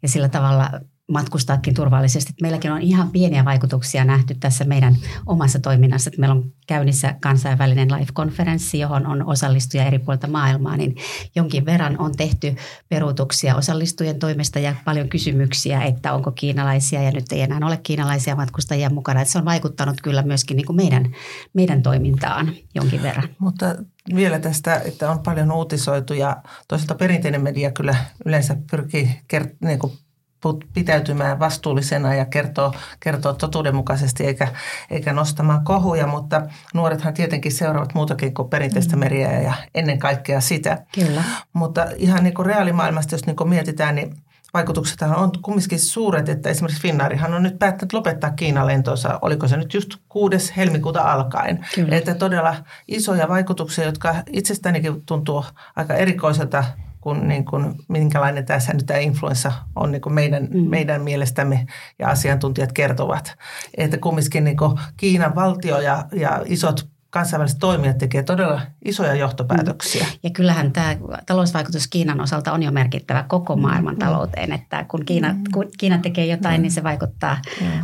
ja 0.03 0.09
sillä 0.09 0.29
tavalla 0.29 0.71
matkustaakin 1.09 1.75
turvallisesti. 1.75 2.33
Meilläkin 2.43 2.73
on 2.73 2.83
ihan 2.83 3.11
pieniä 3.11 3.45
vaikutuksia 3.45 4.05
nähty 4.05 4.35
tässä 4.35 4.65
meidän 4.65 4.97
omassa 5.27 5.59
toiminnassa. 5.59 6.11
Meillä 6.19 6.35
on 6.35 6.53
käynnissä 6.67 7.15
kansainvälinen 7.21 7.89
live-konferenssi, 7.89 8.79
johon 8.79 9.07
on 9.07 9.27
osallistuja 9.27 9.85
eri 9.85 9.99
puolta 9.99 10.27
maailmaa, 10.27 10.77
niin 10.77 10.97
jonkin 11.35 11.65
verran 11.67 11.99
on 11.99 12.17
tehty 12.17 12.57
peruutuksia 12.89 13.57
osallistujien 13.57 14.19
toimesta 14.19 14.59
ja 14.59 14.75
paljon 14.85 15.09
kysymyksiä, 15.09 15.83
että 15.83 16.13
onko 16.13 16.33
kiinalaisia 16.33 17.03
ja 17.03 17.11
nyt 17.11 17.33
ei 17.33 17.41
enää 17.41 17.59
ole 17.67 17.81
kiinalaisia 17.83 18.37
matkustajia 18.37 18.91
mukana. 18.91 19.21
Että 19.21 19.33
se 19.33 19.39
on 19.39 19.45
vaikuttanut 19.45 19.97
kyllä 20.03 20.23
myöskin 20.23 20.57
niin 20.57 20.67
kuin 20.67 20.77
meidän, 20.77 21.15
meidän 21.55 21.83
toimintaan 21.83 22.53
jonkin 22.75 23.03
verran. 23.03 23.29
Mutta 23.39 23.77
vielä 24.15 24.39
tästä, 24.39 24.81
että 24.85 25.11
on 25.11 25.19
paljon 25.19 25.53
uutisoitu 25.53 26.15
ja 26.15 26.37
toisaalta 26.69 26.95
perinteinen 26.95 27.43
media 27.43 27.71
kyllä 27.71 27.97
yleensä 28.27 28.57
pyrkii 28.71 29.21
kert- 29.35 29.57
niin 29.65 29.79
kuin 29.79 29.93
pitäytymään 30.75 31.39
vastuullisena 31.39 32.15
ja 32.15 32.25
kertoo, 32.25 32.75
kertoo 33.01 33.33
totuudenmukaisesti 33.33 34.27
eikä, 34.27 34.49
eikä 34.91 35.13
nostamaan 35.13 35.65
kohuja, 35.65 36.07
mutta 36.07 36.43
nuorethan 36.75 37.15
tietenkin 37.15 37.53
seuraavat 37.53 37.95
muutakin 37.95 38.35
kuin 38.35 38.49
perinteistä 38.49 38.97
mm. 38.97 39.01
meriä 39.01 39.41
ja 39.41 39.55
ennen 39.75 39.99
kaikkea 39.99 40.41
sitä. 40.41 40.79
Kyllä. 40.95 41.25
Mutta 41.53 41.87
ihan 41.97 42.23
niin 42.25 42.35
kuin 42.35 42.47
reaalimaailmasta, 42.47 43.15
jos 43.15 43.27
niin 43.27 43.37
kuin 43.37 43.49
mietitään, 43.49 43.95
niin 43.95 44.17
vaikutukset 44.55 45.03
on 45.03 45.31
kumminkin 45.43 45.81
suuret, 45.81 46.29
että 46.29 46.51
esimerkiksi 46.51 46.83
Finnaarihan 46.83 47.35
on 47.35 47.43
nyt 47.43 47.59
päättänyt 47.59 47.93
lopettaa 47.93 48.31
Kiinan 48.31 48.67
lentonsa, 48.67 49.19
oliko 49.23 49.49
se 49.49 49.57
nyt 49.57 49.75
just 49.75 49.91
6. 50.09 50.53
helmikuuta 50.57 51.13
alkaen. 51.13 51.67
Kyllä. 51.75 51.97
Että 51.97 52.15
todella 52.15 52.57
isoja 52.89 53.29
vaikutuksia, 53.29 53.85
jotka 53.85 54.15
itsestänikin 54.33 55.03
tuntuu 55.07 55.45
aika 55.77 55.95
erikoiselta 55.95 56.65
kuin, 57.05 57.29
niin 57.29 57.45
kuin, 57.45 57.75
minkälainen 57.89 58.47
tässä 58.47 58.73
nyt 58.73 58.87
tämä 58.87 59.01
influenssa 59.01 59.53
on 59.77 59.93
niin 59.93 60.03
kuin 60.03 60.13
meidän, 60.13 60.49
mm. 60.51 60.71
meidän 60.71 61.03
mielestämme 61.03 61.67
ja 61.99 62.09
asiantuntijat 62.09 62.73
kertovat. 62.73 63.37
Että 63.77 63.99
kumminkin 63.99 64.45
niin 64.45 64.57
kuin 64.57 64.79
Kiinan 64.97 65.35
valtio 65.35 65.81
ja, 65.81 66.05
ja 66.13 66.43
isot 66.45 66.94
kansainväliset 67.15 67.59
toimijat 67.59 67.99
tekevät 67.99 68.27
todella 68.27 68.61
isoja 68.85 69.15
johtopäätöksiä. 69.15 70.07
Ja 70.23 70.31
kyllähän 70.31 70.73
tämä 70.73 70.97
talousvaikutus 71.27 71.89
Kiinan 71.89 72.21
osalta 72.21 72.53
on 72.53 72.63
jo 72.63 72.71
merkittävä 72.71 73.25
koko 73.29 73.57
maailman 73.57 73.97
talouteen, 73.97 74.53
että 74.53 74.85
kun 74.89 75.05
Kiina, 75.05 75.33
mm. 75.33 75.43
kun 75.53 75.69
Kiina 75.79 75.99
tekee 75.99 76.27
jotain, 76.27 76.63
niin 76.63 76.73
se 76.73 76.83
vaikuttaa 76.83 77.37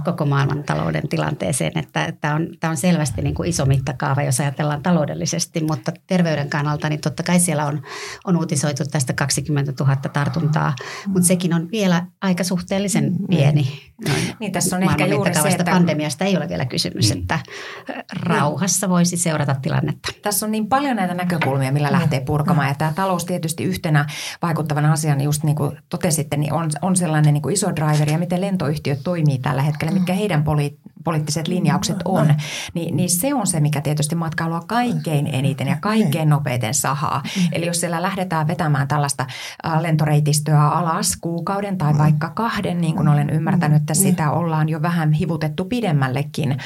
koko 0.04 0.26
maailman 0.26 0.64
talouden 0.64 1.08
tilanteeseen. 1.08 1.72
Että 1.78 2.12
tämä 2.20 2.34
on, 2.34 2.48
tämä 2.60 2.70
on 2.70 2.76
selvästi 2.76 3.22
niin 3.22 3.34
kuin 3.34 3.48
iso 3.48 3.66
mittakaava, 3.66 4.22
jos 4.22 4.40
ajatellaan 4.40 4.82
taloudellisesti, 4.82 5.60
mutta 5.60 5.92
terveyden 6.06 6.50
kannalta, 6.50 6.88
niin 6.88 7.00
totta 7.00 7.22
kai 7.22 7.40
siellä 7.40 7.66
on, 7.66 7.82
on 8.24 8.36
uutisoitu 8.36 8.84
tästä 8.90 9.12
20 9.12 9.72
000 9.80 9.96
tartuntaa, 9.96 10.74
mutta 11.06 11.26
sekin 11.26 11.54
on 11.54 11.68
vielä 11.70 12.06
aika 12.20 12.44
suhteellisen 12.44 13.12
pieni. 13.28 13.90
Noin 14.08 14.34
niin, 14.40 14.52
tässä 14.52 14.76
on 14.76 14.82
ehkä 14.82 15.06
juuri 15.06 15.34
se, 15.34 15.48
että... 15.48 15.64
pandemiasta 15.64 16.24
ei 16.24 16.36
ole 16.36 16.48
vielä 16.48 16.64
kysymys, 16.64 17.10
että 17.10 17.38
rauhassa 18.22 18.88
voisi 18.88 19.19
seurata 19.20 19.54
tilannetta. 19.54 20.12
Tässä 20.22 20.46
on 20.46 20.52
niin 20.52 20.66
paljon 20.66 20.96
näitä 20.96 21.14
näkökulmia, 21.14 21.72
millä 21.72 21.92
lähtee 21.92 22.20
purkamaan. 22.20 22.68
Ja 22.68 22.74
tämä 22.74 22.92
talous 22.92 23.24
tietysti 23.24 23.64
yhtenä 23.64 24.06
vaikuttavana 24.42 24.92
asiana, 24.92 25.22
just 25.22 25.42
niin 25.42 25.56
kuin 25.56 25.78
totesitte, 25.88 26.36
niin 26.36 26.52
on, 26.52 26.70
on 26.82 26.96
sellainen 26.96 27.34
niin 27.34 27.42
kuin 27.42 27.52
iso 27.52 27.76
driver. 27.76 28.10
Ja 28.10 28.18
miten 28.18 28.40
lentoyhtiöt 28.40 29.00
toimii 29.04 29.38
tällä 29.38 29.62
hetkellä, 29.62 29.94
mitkä 29.94 30.12
heidän 30.12 30.44
poli, 30.44 30.78
poliittiset 31.04 31.48
linjaukset 31.48 31.96
on, 32.04 32.34
niin, 32.74 32.96
niin 32.96 33.10
se 33.10 33.34
on 33.34 33.46
se, 33.46 33.60
mikä 33.60 33.80
tietysti 33.80 34.14
matkailua 34.14 34.60
kaikkein 34.66 35.26
eniten 35.26 35.66
ja 35.66 35.76
kaikkein 35.80 36.28
nopeiten 36.28 36.74
sahaa. 36.74 37.22
Eli 37.52 37.66
jos 37.66 37.80
siellä 37.80 38.02
lähdetään 38.02 38.46
vetämään 38.46 38.88
tällaista 38.88 39.26
lentoreitistöä 39.80 40.68
alas 40.68 41.16
kuukauden 41.20 41.78
tai 41.78 41.98
vaikka 41.98 42.30
kahden, 42.30 42.80
niin 42.80 42.96
kuin 42.96 43.08
olen 43.08 43.30
ymmärtänyt, 43.30 43.80
että 43.80 43.94
sitä 43.94 44.30
ollaan 44.30 44.68
jo 44.68 44.82
vähän 44.82 45.12
hivutettu 45.12 45.64
pidemmällekin, 45.64 46.56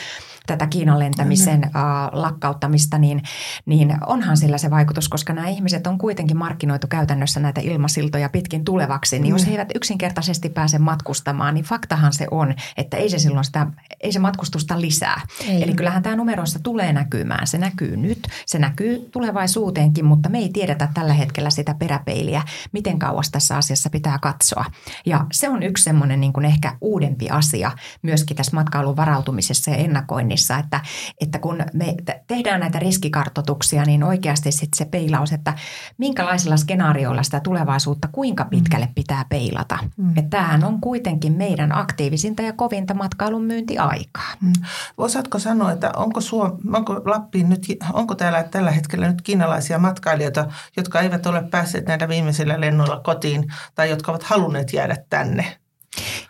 tätä 0.46 0.66
Kiinan 0.66 0.98
lentämisen 0.98 1.60
mm. 1.60 1.70
lakkauttamista, 2.12 2.98
niin, 2.98 3.22
niin 3.66 3.96
onhan 4.06 4.36
sillä 4.36 4.58
se 4.58 4.70
vaikutus, 4.70 5.08
koska 5.08 5.32
nämä 5.32 5.48
ihmiset 5.48 5.86
on 5.86 5.98
kuitenkin 5.98 6.36
markkinoitu 6.36 6.86
käytännössä 6.86 7.40
näitä 7.40 7.60
ilmasiltoja 7.60 8.28
pitkin 8.28 8.64
tulevaksi. 8.64 9.18
Niin 9.18 9.32
mm. 9.32 9.36
jos 9.36 9.46
he 9.46 9.52
eivät 9.52 9.68
yksinkertaisesti 9.74 10.48
pääse 10.48 10.78
matkustamaan, 10.78 11.54
niin 11.54 11.64
faktahan 11.64 12.12
se 12.12 12.26
on, 12.30 12.54
että 12.76 12.96
ei 12.96 13.10
se 13.10 13.18
silloin 13.18 13.44
sitä, 13.44 13.66
ei 14.00 14.12
se 14.12 14.18
matkustusta 14.18 14.80
lisää. 14.80 15.20
Ei. 15.48 15.62
Eli 15.62 15.74
kyllähän 15.74 16.02
tämä 16.02 16.16
numeroissa 16.16 16.58
tulee 16.62 16.92
näkymään. 16.92 17.46
Se 17.46 17.58
näkyy 17.58 17.96
nyt, 17.96 18.28
se 18.46 18.58
näkyy 18.58 19.08
tulevaisuuteenkin, 19.12 20.04
mutta 20.04 20.28
me 20.28 20.38
ei 20.38 20.48
tiedetä 20.48 20.88
tällä 20.94 21.14
hetkellä 21.14 21.50
sitä 21.50 21.74
peräpeiliä, 21.74 22.42
miten 22.72 22.98
kauas 22.98 23.30
tässä 23.30 23.56
asiassa 23.56 23.90
pitää 23.90 24.18
katsoa. 24.18 24.64
Ja 25.06 25.26
se 25.32 25.48
on 25.48 25.62
yksi 25.62 25.84
semmoinen 25.84 26.20
niin 26.20 26.32
kuin 26.32 26.46
ehkä 26.46 26.76
uudempi 26.80 27.30
asia 27.30 27.72
myöskin 28.02 28.36
tässä 28.36 28.56
matkailun 28.56 28.96
varautumisessa 28.96 29.70
ja 29.70 29.76
ennakoinnissa 29.76 30.33
arvioinnissa, 30.34 30.58
että, 30.58 30.80
että 31.20 31.38
kun 31.38 31.64
me 31.72 31.94
tehdään 32.26 32.60
näitä 32.60 32.78
riskikartoituksia, 32.78 33.84
niin 33.84 34.02
oikeasti 34.02 34.52
sitten 34.52 34.78
se 34.78 34.84
peilaus, 34.84 35.32
että 35.32 35.54
minkälaisilla 35.98 36.56
skenaarioilla 36.56 37.22
sitä 37.22 37.40
tulevaisuutta 37.40 38.08
kuinka 38.12 38.44
pitkälle 38.44 38.86
mm. 38.86 38.94
pitää 38.94 39.24
peilata. 39.28 39.78
Mm. 39.96 40.08
Että 40.16 40.30
tämähän 40.30 40.64
on 40.64 40.80
kuitenkin 40.80 41.32
meidän 41.32 41.76
aktiivisinta 41.76 42.42
ja 42.42 42.52
kovinta 42.52 42.94
matkailun 42.94 43.44
myyntiaikaa. 43.44 44.34
Mm. 44.40 44.52
Osaatko 44.98 45.38
sanoa, 45.38 45.72
että 45.72 45.90
onko, 45.96 46.20
Suom- 46.20 46.58
onko 46.74 47.02
Lappiin 47.04 47.48
nyt, 47.48 47.66
onko 47.92 48.14
täällä 48.14 48.42
tällä 48.42 48.70
hetkellä 48.70 49.08
nyt 49.08 49.22
kiinalaisia 49.22 49.78
matkailijoita, 49.78 50.46
jotka 50.76 51.00
eivät 51.00 51.26
ole 51.26 51.42
päässeet 51.50 51.86
näillä 51.86 52.08
viimeisillä 52.08 52.60
lennoilla 52.60 53.00
kotiin 53.00 53.44
tai 53.74 53.90
jotka 53.90 54.12
ovat 54.12 54.22
halunneet 54.22 54.72
jäädä 54.72 54.96
tänne? 55.10 55.63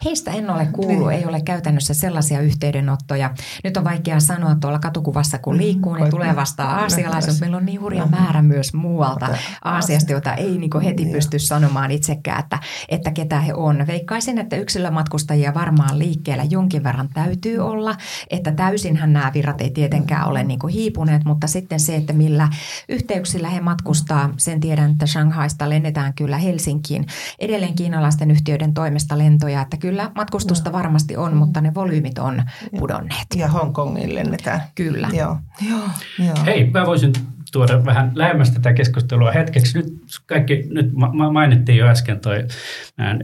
Heistä 0.05 0.31
en 0.31 0.51
ole 0.51 0.67
kuullut, 0.67 1.09
niin. 1.09 1.19
ei 1.19 1.27
ole 1.27 1.41
käytännössä 1.41 1.95
sellaisia 1.95 2.41
yhteydenottoja. 2.41 3.31
Nyt 3.65 3.77
on 3.77 3.85
vaikea 3.85 4.21
sanoa 4.21 4.55
tuolla 4.55 4.79
katukuvassa, 4.79 5.39
kun 5.39 5.57
liikkuu, 5.57 5.95
niin 5.95 6.11
tulee 6.11 6.37
vastaan 6.37 6.79
aasialaiset. 6.79 7.41
Meillä 7.41 7.57
on 7.57 7.67
niin 7.67 7.81
hurja 7.81 8.07
määrä 8.07 8.43
myös 8.43 8.75
muualta 8.75 9.29
Aasiasta, 9.65 10.13
jota 10.13 10.35
ei 10.35 10.59
niin 10.59 10.81
heti 10.85 11.07
pysty 11.07 11.39
sanomaan 11.39 11.91
itsekään, 11.91 12.41
että, 12.41 12.59
että 12.89 13.11
ketä 13.11 13.41
he 13.41 13.55
on. 13.55 13.87
Veikkaisin, 13.87 14.39
että 14.39 14.57
yksilömatkustajia 14.57 15.55
varmaan 15.55 15.99
liikkeellä 15.99 16.45
jonkin 16.45 16.85
verran 16.85 17.09
täytyy 17.15 17.59
olla, 17.59 17.97
että 18.31 18.53
täysinhän 18.53 19.13
nämä 19.13 19.31
virrat 19.35 19.61
ei 19.61 19.71
tietenkään 19.71 20.29
ole 20.29 20.45
niin 20.45 20.69
hiipuneet, 20.73 21.25
mutta 21.25 21.47
sitten 21.47 21.81
se, 21.81 21.97
että 21.97 22.13
millä 22.13 22.49
yhteyksillä 22.89 23.49
he 23.49 23.61
matkustaa, 23.61 24.31
sen 24.37 24.61
tiedän, 24.61 24.91
että 24.91 25.07
Shanghaista 25.07 25.71
lennetään 25.71 26.15
kyllä 26.15 26.39
Helsinkiin. 26.39 27.07
Edelleen 27.39 27.75
kiinalaisten 27.75 28.31
yhtiöiden 28.31 28.75
toimesta 28.75 29.19
lentoja 29.19 29.65
että 29.65 29.77
kyllä 29.77 29.94
matkustusta 30.15 30.73
varmasti 30.73 31.17
on, 31.17 31.37
mutta 31.37 31.61
ne 31.61 31.75
volyymit 31.75 32.19
on 32.19 32.43
pudonneet. 32.79 33.27
Ja 33.37 33.49
Hongkongin 33.49 34.15
lennetään. 34.15 34.61
Kyllä. 34.75 35.09
Joo. 35.13 35.37
Joo, 35.69 35.89
joo. 36.19 36.45
Hei, 36.47 36.71
mä 36.71 36.87
voisin 36.87 37.13
tuoda 37.53 37.85
vähän 37.85 38.13
lähemmäs 38.15 38.51
tätä 38.51 38.73
keskustelua 38.73 39.33
hetkeksi. 39.33 39.79
Nyt 39.79 39.87
kaikki, 40.27 40.63
nyt 40.71 40.93
mainittiin 41.33 41.79
jo 41.79 41.87
äsken 41.87 42.21
toi 42.21 42.45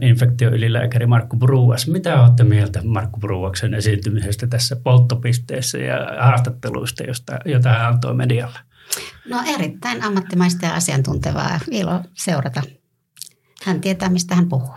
infektioylilääkäri 0.01 1.05
Markku 1.05 1.37
Bruas. 1.37 1.87
Mitä 1.87 2.21
olette 2.21 2.43
mieltä 2.43 2.81
Markku 2.83 3.19
Bruaksen 3.19 3.73
esiintymisestä 3.73 4.47
tässä 4.47 4.75
polttopisteessä 4.75 5.77
ja 5.77 5.97
haastatteluista, 6.19 7.03
josta, 7.03 7.37
jota 7.45 7.69
hän 7.69 7.87
antoi 7.87 8.13
medialle? 8.13 8.59
No 9.29 9.43
erittäin 9.55 10.03
ammattimaista 10.03 10.65
ja 10.65 10.75
asiantuntevaa. 10.75 11.59
Ilo 11.71 12.01
seurata. 12.13 12.61
Hän 13.63 13.81
tietää, 13.81 14.09
mistä 14.09 14.35
hän 14.35 14.49
puhuu. 14.49 14.75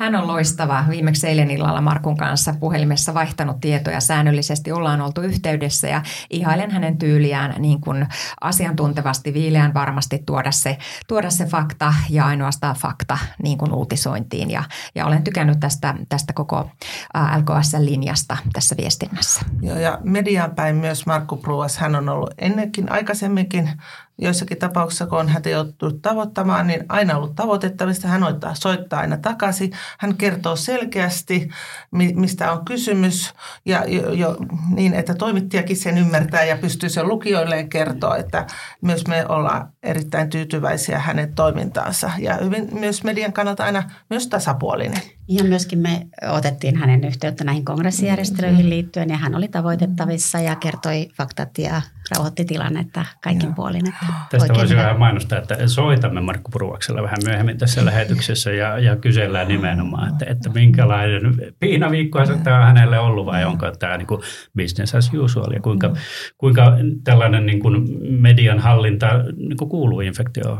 Hän 0.00 0.14
on 0.14 0.26
loistava. 0.26 0.84
Viimeksi 0.88 1.26
eilen 1.26 1.50
illalla 1.50 1.80
Markun 1.80 2.16
kanssa 2.16 2.54
puhelimessa 2.60 3.14
vaihtanut 3.14 3.60
tietoja 3.60 4.00
säännöllisesti. 4.00 4.72
Ollaan 4.72 5.00
oltu 5.00 5.20
yhteydessä 5.20 5.88
ja 5.88 6.02
ihailen 6.30 6.70
hänen 6.70 6.98
tyyliään 6.98 7.54
niin 7.58 7.80
kuin 7.80 8.06
asiantuntevasti 8.40 9.34
viileän 9.34 9.74
varmasti 9.74 10.22
tuoda 10.26 10.52
se, 10.52 10.78
tuoda 11.08 11.30
se 11.30 11.44
fakta 11.44 11.94
ja 12.10 12.26
ainoastaan 12.26 12.76
fakta 12.76 13.18
niin 13.42 13.58
kuin 13.58 13.72
uutisointiin. 13.72 14.50
Ja, 14.50 14.64
ja 14.94 15.06
olen 15.06 15.24
tykännyt 15.24 15.60
tästä, 15.60 15.94
tästä 16.08 16.32
koko 16.32 16.70
LKS-linjasta 17.14 18.36
tässä 18.52 18.76
viestinnässä. 18.76 19.40
Joo, 19.62 19.78
ja 19.78 19.98
median 20.04 20.54
päin 20.54 20.76
myös 20.76 21.06
Markku 21.06 21.36
Pruas, 21.36 21.78
hän 21.78 21.94
on 21.94 22.08
ollut 22.08 22.34
ennenkin 22.38 22.92
aikaisemminkin 22.92 23.70
joissakin 24.20 24.58
tapauksissa, 24.58 25.06
kun 25.06 25.18
on 25.18 25.28
häntä 25.28 25.48
joutunut 25.48 26.02
tavoittamaan, 26.02 26.66
niin 26.66 26.84
aina 26.88 27.16
ollut 27.16 27.34
tavoitettavista. 27.34 28.08
Hän 28.08 28.22
soittaa 28.54 29.00
aina 29.00 29.16
takaisin. 29.16 29.72
Hän 29.98 30.16
kertoo 30.16 30.56
selkeästi, 30.56 31.48
mistä 32.14 32.52
on 32.52 32.64
kysymys 32.64 33.34
ja 33.66 33.84
jo, 33.84 34.12
jo, 34.12 34.36
niin, 34.74 34.94
että 34.94 35.14
toimittajakin 35.14 35.76
sen 35.76 35.98
ymmärtää 35.98 36.44
ja 36.44 36.56
pystyy 36.56 36.88
sen 36.88 37.08
lukijoilleen 37.08 37.68
kertoa, 37.68 38.16
että 38.16 38.46
myös 38.80 39.06
me 39.06 39.26
ollaan 39.28 39.72
erittäin 39.82 40.30
tyytyväisiä 40.30 40.98
hänen 40.98 41.34
toimintaansa 41.34 42.10
ja 42.18 42.34
hyvin 42.34 42.68
myös 42.72 43.04
median 43.04 43.32
kannalta 43.32 43.64
aina 43.64 43.90
myös 44.10 44.26
tasapuolinen. 44.26 45.02
Ja 45.28 45.44
myöskin 45.44 45.78
me 45.78 46.06
otettiin 46.30 46.76
hänen 46.76 47.04
yhteyttä 47.04 47.44
näihin 47.44 47.64
kongressijärjestelyihin 47.64 48.56
mm-hmm. 48.56 48.70
liittyen 48.70 49.08
ja 49.08 49.16
hän 49.16 49.34
oli 49.34 49.48
tavoitettavissa 49.48 50.38
ja 50.38 50.56
kertoi 50.56 51.08
faktat 51.16 51.58
ja 51.58 51.82
rauhoitti 52.10 52.44
tilannetta 52.44 53.04
kaikin 53.22 53.42
Joo. 53.42 53.52
puolin. 53.54 53.88
Että 53.88 54.06
Tästä 54.30 54.54
voisi 54.54 54.76
vähän 54.76 54.98
mainostaa, 54.98 55.38
että 55.38 55.68
soitamme 55.68 56.20
Markku 56.20 56.50
Puruaksella 56.50 57.02
vähän 57.02 57.18
myöhemmin 57.24 57.58
tässä 57.58 57.84
lähetyksessä 57.84 58.50
ja, 58.50 58.78
ja 58.78 58.96
kysellään 58.96 59.48
nimenomaan, 59.48 60.12
että, 60.12 60.24
että 60.28 60.50
minkälainen 60.50 61.34
piinaviikko 61.60 62.18
tämä 62.44 62.58
on 62.58 62.66
hänelle 62.66 62.98
ollut 62.98 63.26
vai 63.26 63.44
onko 63.44 63.70
tämä 63.70 63.96
niin 63.96 64.06
kuin 64.06 64.20
business 64.56 64.94
as 64.94 65.10
usual 65.14 65.52
ja 65.52 65.60
kuinka, 65.60 65.92
kuinka 66.38 66.76
tällainen 67.04 67.46
niin 67.46 67.60
kuin 67.60 67.86
median 68.20 68.58
hallinta 68.58 69.06
niin 69.36 69.56
kuin 69.56 69.68
kuuluu 69.68 70.00
infektio 70.00 70.58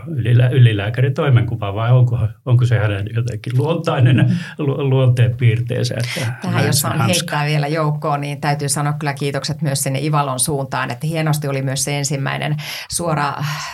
ylilääkärin 0.52 1.14
toimenkuvaan 1.14 1.74
vai 1.74 1.92
onko, 1.92 2.18
onko 2.46 2.66
se 2.66 2.78
hänen 2.78 3.08
jotenkin 3.14 3.52
luontainen 3.58 4.36
luonteen 4.58 5.36
piirteensä. 5.36 5.94
Että 5.94 6.32
Tähän 6.42 6.66
jos 6.66 6.84
on 6.84 7.00
heittää 7.00 7.46
vielä 7.46 7.68
joukkoon, 7.68 8.20
niin 8.20 8.40
täytyy 8.40 8.68
sanoa 8.68 8.92
kyllä 8.92 9.14
kiitokset 9.14 9.62
myös 9.62 9.82
sinne 9.82 9.98
Ivalon 10.00 10.40
suuntaan, 10.40 10.90
että 10.90 11.06
hienosti 11.06 11.39
oli 11.48 11.62
myös 11.62 11.84
se 11.84 11.98
ensimmäinen 11.98 12.56
suora 12.90 13.28
äh, 13.28 13.72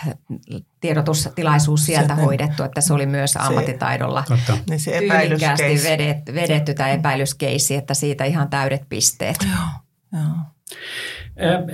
tiedotustilaisuus 0.79 1.85
sieltä 1.85 2.07
Sitten, 2.07 2.25
hoidettu, 2.25 2.63
että 2.63 2.81
se 2.81 2.93
oli 2.93 3.05
myös 3.05 3.37
ammattitaidolla 3.37 4.23
se, 4.45 4.53
niin 4.69 4.79
se 4.79 4.91
tyylikkäästi 4.91 5.89
vedetty, 5.89 6.33
vedetty 6.33 6.73
tämä 6.73 6.89
epäilyskeisi, 6.89 7.75
että 7.75 7.93
siitä 7.93 8.25
ihan 8.25 8.49
täydet 8.49 8.81
pisteet. 8.89 9.37
Joo, 9.43 10.21
joo. 10.21 10.35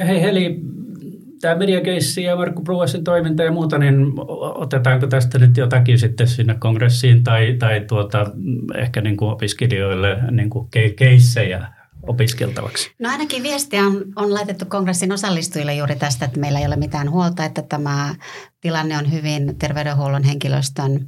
Hei 0.08 0.22
Heli, 0.22 0.62
tämä 1.42 1.56
mediakeissi 1.56 2.24
ja 2.24 2.36
Markku 2.36 2.62
Bruasin 2.62 3.04
toiminta 3.04 3.44
ja 3.44 3.52
muuta, 3.52 3.78
niin 3.78 3.96
otetaanko 4.40 5.08
tästä 5.08 5.40
nyt 5.40 5.58
jotakin 5.58 6.00
sitten 6.00 6.28
sinne 6.28 6.56
kongressiin 6.60 7.24
tai, 7.24 7.56
tai 7.60 7.82
tuota, 7.88 8.32
ehkä 8.76 9.02
niin 9.02 9.18
kuin 9.18 9.32
opiskelijoille 9.32 10.18
niin 10.32 10.50
kuin 10.50 10.70
keissejä 10.96 11.68
opiskeltavaksi? 12.08 12.92
No 13.00 13.10
ainakin 13.10 13.44
viestiä 13.44 13.86
on, 13.86 14.04
on 14.16 14.34
laitettu 14.34 14.66
kongressin 14.66 15.12
osallistujille 15.12 15.76
juuri 15.76 15.96
tästä, 15.96 16.26
että 16.26 16.40
meillä 16.40 16.60
ei 16.60 16.66
ole 16.66 16.76
mitään 16.76 17.12
huolta, 17.12 17.46
että 17.46 17.62
tämä 17.62 18.16
tilanne 18.62 18.98
on 18.98 19.12
hyvin 19.12 19.58
terveydenhuollon 19.60 20.24
henkilöstön 20.24 21.08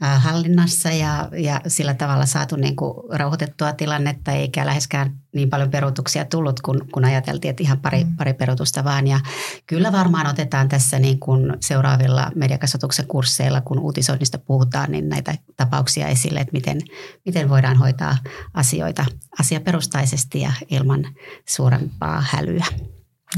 hallinnassa 0.00 0.90
ja, 0.90 1.28
ja 1.32 1.60
sillä 1.66 1.94
tavalla 1.94 2.26
saatu 2.26 2.56
niin 2.56 2.76
kuin 2.76 2.94
rauhoitettua 3.10 3.72
tilannetta 3.72 4.32
eikä 4.32 4.66
läheskään 4.66 5.21
niin 5.34 5.50
paljon 5.50 5.70
peruutuksia 5.70 6.24
tullut, 6.24 6.60
kun, 6.60 6.88
kun 6.92 7.04
ajateltiin, 7.04 7.50
että 7.50 7.62
ihan 7.62 7.80
pari, 7.80 8.04
mm. 8.04 8.16
pari 8.16 8.34
peruutusta 8.34 8.84
vaan. 8.84 9.06
Ja 9.06 9.20
kyllä 9.66 9.92
varmaan 9.92 10.26
otetaan 10.26 10.68
tässä 10.68 10.98
niin 10.98 11.20
kuin 11.20 11.56
seuraavilla 11.60 12.30
mediakasvatuksen 12.34 13.06
kursseilla, 13.06 13.60
kun 13.60 13.78
uutisoinnista 13.78 14.38
puhutaan, 14.38 14.90
niin 14.92 15.08
näitä 15.08 15.34
tapauksia 15.56 16.08
esille, 16.08 16.40
että 16.40 16.52
miten, 16.52 16.78
miten 17.26 17.48
voidaan 17.48 17.76
hoitaa 17.76 18.16
asioita 18.54 19.04
asiaperustaisesti 19.40 20.40
ja 20.40 20.52
ilman 20.70 21.04
suurempaa 21.48 22.24
hälyä. 22.30 22.66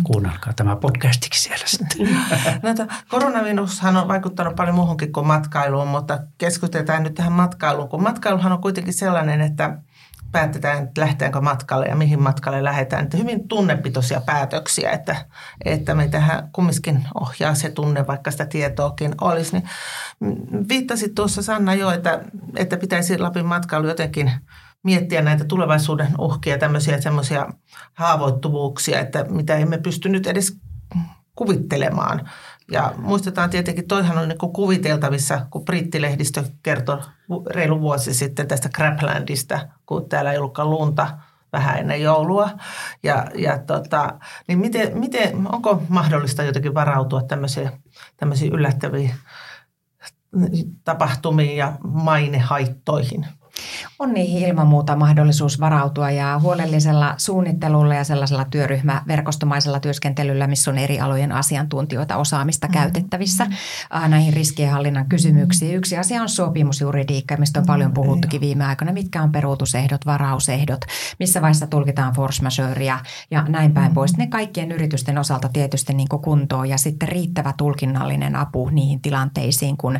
Kuunnelkaa 0.03 0.53
tämä 0.53 0.77
podcastiksi 0.77 1.43
siellä 1.43 1.67
sitten. 1.67 2.09
No, 2.63 2.87
koronavirushan 3.09 3.97
on 3.97 4.09
vaikuttanut 4.09 4.57
paljon 4.57 4.75
muuhunkin 4.75 5.13
kuin 5.13 5.27
matkailuun, 5.27 5.89
mutta 5.89 6.19
keskitytään 6.39 7.03
nyt 7.03 7.15
tähän 7.15 7.33
matkailuun, 7.33 7.89
kun 7.89 8.03
matkailuhan 8.03 8.53
on 8.53 8.61
kuitenkin 8.61 8.95
sellainen, 8.95 9.41
että 9.41 9.79
päätetään, 10.35 10.85
että 10.85 11.01
lähteäänkö 11.01 11.41
matkalle 11.41 11.87
ja 11.87 11.97
mihin 11.97 12.23
matkalle 12.23 12.65
lähdetään. 12.65 13.05
Että 13.05 13.17
hyvin 13.17 13.49
tunnepitoisia 13.49 14.21
päätöksiä, 14.21 14.91
että, 14.91 15.17
että 15.65 15.95
me 15.95 16.09
tähän 16.09 16.49
kumminkin 16.53 17.09
ohjaa 17.21 17.55
se 17.55 17.71
tunne, 17.71 18.07
vaikka 18.07 18.31
sitä 18.31 18.47
tietoakin 18.47 19.15
olisi. 19.21 19.53
Niin 19.53 19.69
viittasit 20.69 21.15
tuossa 21.15 21.43
Sanna 21.43 21.75
jo, 21.75 21.91
että, 21.91 22.21
että 22.57 22.77
pitäisi 22.77 23.19
Lapin 23.19 23.47
matkailu 23.47 23.89
jotenkin– 23.89 24.31
miettiä 24.85 25.23
näitä 25.23 25.45
tulevaisuuden 25.45 26.15
uhkia, 26.19 26.59
tämmöisiä 26.59 27.01
semmoisia 27.01 27.49
haavoittuvuuksia, 27.95 29.01
että 29.01 29.25
mitä 29.29 29.57
emme 29.57 29.79
pysty 29.79 30.09
nyt 30.09 30.27
edes 30.27 30.57
kuvittelemaan. 31.35 32.31
Ja 32.71 32.95
muistetaan 32.97 33.51
tietenkin, 33.51 33.89
toihan 33.89 34.19
on 34.19 34.29
niin 34.29 34.39
kuviteltavissa, 34.39 35.47
kun 35.51 35.65
brittilehdistö 35.65 36.45
kertoi 36.63 36.99
reilu 37.51 37.81
vuosi 37.81 38.15
sitten 38.15 38.49
tästä 38.49 38.69
Craplandista, 38.69 39.69
kun 39.87 40.09
täällä 40.09 40.33
ei 40.33 40.39
ollutkaan 40.39 40.71
lunta 40.71 41.19
vähän 41.53 41.79
ennen 41.79 42.03
joulua. 42.03 42.51
Ja, 43.03 43.27
ja 43.35 43.59
tota, 43.59 44.19
niin 44.49 44.59
miten, 44.59 44.99
miten, 44.99 45.55
onko 45.55 45.83
mahdollista 45.89 46.43
jotenkin 46.43 46.75
varautua 46.75 47.23
tämmöisiin, 47.23 47.71
tämmöisiin 48.17 48.53
yllättäviin 48.53 49.15
tapahtumiin 50.85 51.57
ja 51.57 51.73
mainehaittoihin? 51.85 53.27
On 54.05 54.15
niihin 54.15 54.49
ilman 54.49 54.67
muuta 54.67 54.97
mahdollisuus 54.97 55.61
varautua 55.61 56.11
ja 56.11 56.41
huolellisella 56.43 57.15
suunnittelulla 57.17 57.95
ja 57.95 58.05
sellaisella 58.05 58.45
työryhmäverkostomaisella 58.45 59.81
työskentelyllä, 59.81 60.47
missä 60.47 60.71
on 60.71 60.79
eri 60.79 61.01
alojen 61.01 61.33
asiantuntijoita 61.33 62.17
osaamista 62.17 62.67
mm-hmm. 62.67 62.81
käytettävissä 62.81 63.47
äh, 63.95 64.09
näihin 64.09 64.35
riskienhallinnan 64.35 65.09
kysymyksiin. 65.09 65.77
Yksi 65.77 65.99
asia 65.99 66.23
on 66.23 66.29
sopimusjuridiikka, 66.29 67.37
mistä 67.37 67.61
on 67.61 67.67
paljon 67.67 67.93
puhuttukin 67.93 68.41
viime 68.41 68.65
aikoina. 68.65 68.93
Mitkä 68.93 69.23
on 69.23 69.33
peruutusehdot, 69.33 70.07
varausehdot, 70.07 70.81
missä 71.19 71.43
vaiheessa 71.43 71.67
tulkitaan 71.67 72.15
force 72.15 72.43
majeurea 72.43 72.99
ja 73.31 73.43
näin 73.49 73.73
päin 73.73 73.85
mm-hmm. 73.85 73.95
pois. 73.95 74.17
Ne 74.17 74.27
kaikkien 74.27 74.73
yritysten 74.73 75.19
osalta 75.19 75.49
tietysti 75.49 75.95
niin 75.95 76.09
kuntoon 76.09 76.69
ja 76.69 76.79
sitten 76.79 77.09
riittävä 77.09 77.55
tulkinnallinen 77.57 78.37
apu 78.37 78.69
niihin 78.69 79.01
tilanteisiin, 79.01 79.77
kun 79.77 79.99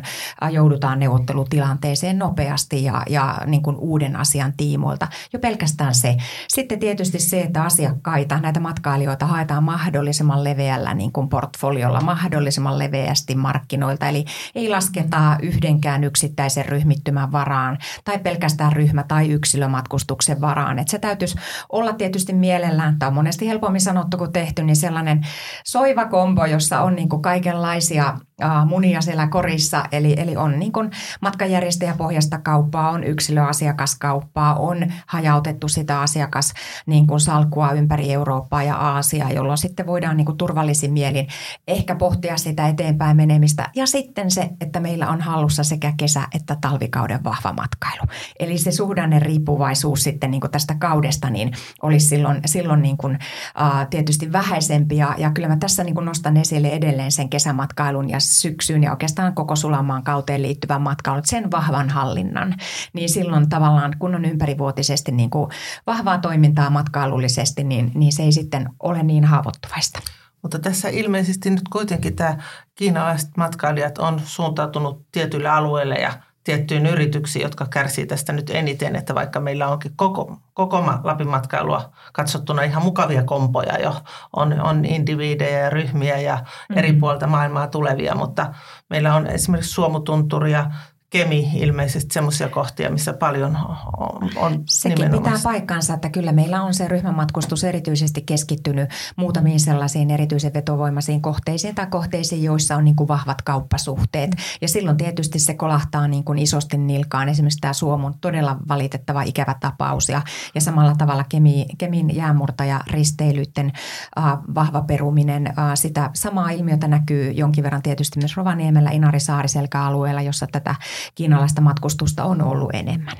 joudutaan 0.51 0.99
neuvottelutilanteeseen 0.99 2.19
nopeasti 2.19 2.83
ja, 2.83 3.03
ja 3.09 3.37
niin 3.45 3.63
kuin 3.63 3.75
uuden 3.95 4.15
asian 4.15 4.53
tiimoilta. 4.57 5.07
Jo 5.33 5.39
pelkästään 5.39 5.95
se. 5.95 6.17
Sitten 6.47 6.79
tietysti 6.79 7.19
se, 7.19 7.41
että 7.41 7.63
asiakkaita, 7.63 8.39
näitä 8.39 8.59
matkailijoita 8.59 9.25
haetaan 9.25 9.63
mahdollisimman 9.63 10.43
leveällä 10.43 10.93
niin 10.93 11.11
kuin 11.11 11.29
portfoliolla, 11.29 12.01
mahdollisimman 12.01 12.79
leveästi 12.79 13.35
markkinoilta. 13.35 14.07
Eli 14.07 14.25
ei 14.55 14.69
lasketa 14.69 15.37
yhdenkään 15.41 16.03
yksittäisen 16.03 16.65
ryhmittymän 16.65 17.31
varaan 17.31 17.77
tai 18.03 18.19
pelkästään 18.19 18.73
ryhmä- 18.73 19.05
tai 19.07 19.29
yksilömatkustuksen 19.29 20.41
varaan. 20.41 20.79
Että 20.79 20.91
se 20.91 20.99
täytyisi 20.99 21.35
olla 21.69 21.93
tietysti 21.93 22.33
mielellään, 22.33 22.99
tämä 22.99 23.07
on 23.07 23.13
monesti 23.15 23.47
helpommin 23.47 23.81
sanottu 23.81 24.17
kuin 24.17 24.31
tehty, 24.31 24.63
niin 24.63 24.75
sellainen 24.75 25.27
soiva 25.65 26.05
kombo, 26.05 26.45
jossa 26.45 26.81
on 26.81 26.95
niin 26.95 27.09
kuin 27.09 27.21
kaikenlaisia 27.21 28.17
munia 28.65 29.01
siellä 29.01 29.27
korissa. 29.27 29.85
Eli, 29.91 30.13
eli 30.17 30.37
on 30.37 30.59
niin 30.59 30.71
kuin 30.71 30.91
matkajärjestäjäpohjasta 31.21 32.39
kauppaa, 32.39 32.89
on 32.89 33.03
yksilöasiakaskauppaa, 33.03 34.55
on 34.55 34.77
hajautettu 35.07 35.67
sitä 35.67 36.01
asiakas 36.01 36.53
niin 36.85 37.07
kuin 37.07 37.19
salkua 37.19 37.71
ympäri 37.71 38.13
Eurooppaa 38.13 38.63
ja 38.63 38.75
Aasiaa, 38.75 39.31
jolloin 39.31 39.57
sitten 39.57 39.87
voidaan 39.87 40.17
niin 40.17 40.25
kuin 40.25 40.37
turvallisin 40.37 40.93
mielin 40.93 41.27
ehkä 41.67 41.95
pohtia 41.95 42.37
sitä 42.37 42.67
eteenpäin 42.67 43.17
menemistä. 43.17 43.69
Ja 43.75 43.85
sitten 43.85 44.31
se, 44.31 44.49
että 44.61 44.79
meillä 44.79 45.09
on 45.09 45.21
hallussa 45.21 45.63
sekä 45.63 45.93
kesä- 45.97 46.27
että 46.35 46.57
talvikauden 46.61 47.23
vahva 47.23 47.53
matkailu. 47.53 48.07
Eli 48.39 48.57
se 48.57 48.71
suhdanne 48.71 49.19
riippuvaisuus 49.19 50.03
sitten 50.03 50.31
niin 50.31 50.41
kuin 50.41 50.51
tästä 50.51 50.75
kaudesta 50.79 51.29
niin 51.29 51.51
olisi 51.81 52.07
silloin, 52.07 52.41
silloin 52.45 52.81
niin 52.81 52.97
kuin, 52.97 53.17
uh, 53.61 53.87
tietysti 53.89 54.31
vähäisempi. 54.31 54.97
Ja, 54.97 55.15
ja 55.17 55.31
kyllä 55.31 55.47
mä 55.47 55.57
tässä 55.57 55.83
niin 55.83 55.95
kuin 55.95 56.05
nostan 56.05 56.37
esille 56.37 56.67
edelleen 56.67 57.11
sen 57.11 57.29
kesämatkailun 57.29 58.09
ja 58.09 58.19
syksyyn 58.25 58.83
ja 58.83 58.91
oikeastaan 58.91 59.35
koko 59.35 59.55
Sulamaan 59.55 60.03
kauteen 60.03 60.41
liittyvän 60.41 60.81
matkailun, 60.81 61.25
sen 61.25 61.51
vahvan 61.51 61.89
hallinnan. 61.89 62.55
Niin 62.93 63.09
silloin 63.09 63.49
tavallaan, 63.49 63.93
kun 63.99 64.15
on 64.15 64.25
ympärivuotisesti 64.25 65.11
niin 65.11 65.29
kuin 65.29 65.51
vahvaa 65.87 66.17
toimintaa 66.17 66.69
matkailullisesti, 66.69 67.63
niin, 67.63 67.91
niin 67.95 68.13
se 68.13 68.23
ei 68.23 68.31
sitten 68.31 68.69
ole 68.79 69.03
niin 69.03 69.25
haavoittuvaista. 69.25 69.99
Mutta 70.41 70.59
tässä 70.59 70.89
ilmeisesti 70.89 71.49
nyt 71.49 71.69
kuitenkin 71.71 72.15
tämä 72.15 72.37
kiinalaiset 72.75 73.37
matkailijat 73.37 73.97
on 73.97 74.21
suuntautunut 74.25 75.05
tietyille 75.11 75.49
alueille 75.49 75.95
ja 75.95 76.13
tiettyyn 76.45 76.85
yrityksiin, 76.85 77.43
jotka 77.43 77.65
kärsii 77.69 78.05
tästä 78.05 78.33
nyt 78.33 78.49
eniten, 78.49 78.95
että 78.95 79.15
vaikka 79.15 79.39
meillä 79.39 79.67
onkin 79.67 79.91
koko, 79.95 80.37
koko 80.53 80.83
Lapin 81.03 81.27
matkailua 81.27 81.91
katsottuna 82.13 82.61
ihan 82.61 82.83
mukavia 82.83 83.23
kompoja 83.23 83.79
jo, 83.79 83.95
on, 84.35 84.61
on 84.61 84.85
indiviidejä 84.85 85.59
ja 85.59 85.69
ryhmiä 85.69 86.17
ja 86.17 86.35
mm-hmm. 86.35 86.77
eri 86.77 86.93
puolta 86.93 87.27
maailmaa 87.27 87.67
tulevia, 87.67 88.15
mutta 88.15 88.53
meillä 88.89 89.15
on 89.15 89.27
esimerkiksi 89.27 89.71
Suomutunturia, 89.71 90.71
Kemi 91.09 91.51
ilmeisesti 91.55 92.13
semmoisia 92.13 92.49
kohtia, 92.49 92.89
missä 92.89 93.13
paljon 93.13 93.57
on, 93.97 94.29
on 94.35 94.63
Sekin 94.69 95.11
pitää 95.11 95.39
paikkansa, 95.43 95.93
että 95.93 96.09
kyllä 96.09 96.31
meillä 96.31 96.63
on 96.63 96.73
se 96.73 96.87
ryhmämatkustus 96.87 97.63
erityisesti 97.63 98.21
keskittynyt 98.21 98.89
muutamiin 99.15 99.59
sellaisiin 99.59 100.11
erityisen 100.11 100.53
vetovoimaisiin 100.53 101.21
kohteisiin 101.21 101.75
tai 101.75 101.87
kohteisiin, 101.87 102.43
joissa 102.43 102.75
on 102.75 102.85
niin 102.85 102.95
kuin 102.95 103.07
vahvat 103.07 103.41
kauppasuhteet. 103.41 104.31
Ja 104.61 104.67
silloin 104.67 104.97
tietysti 104.97 105.39
se 105.39 105.53
kolahtaa 105.53 106.07
niin 106.07 106.23
kuin 106.23 106.39
isosti 106.39 106.77
nilkaan. 106.77 107.29
Esimerkiksi 107.29 107.59
tämä 107.61 107.73
Suomun 107.73 108.13
todella 108.21 108.57
valitettava 108.67 109.21
ikävä 109.21 109.55
tapaus 109.59 110.09
ja, 110.09 110.21
ja 110.55 110.61
samalla 110.61 110.95
tavalla 110.97 111.25
Kemi, 111.29 111.65
Kemin 111.77 112.15
jäämurtaja 112.15 112.81
risteilyiden 112.91 113.71
äh, 114.17 114.23
vahva 114.55 114.81
peruminen. 114.81 115.47
Äh, 115.47 115.53
sitä 115.75 116.09
samaa 116.13 116.49
ilmiötä 116.49 116.87
näkyy 116.87 117.31
jonkin 117.31 117.63
verran 117.63 117.81
tietysti 117.81 118.19
myös 118.19 118.37
Rovaniemellä, 118.37 118.89
Inari-Saariselkä-alueella, 118.91 120.21
jossa 120.21 120.47
tätä 120.51 120.75
kiinalaista 121.15 121.61
matkustusta 121.61 122.23
on 122.23 122.41
ollut 122.41 122.69
enemmän. 122.73 123.15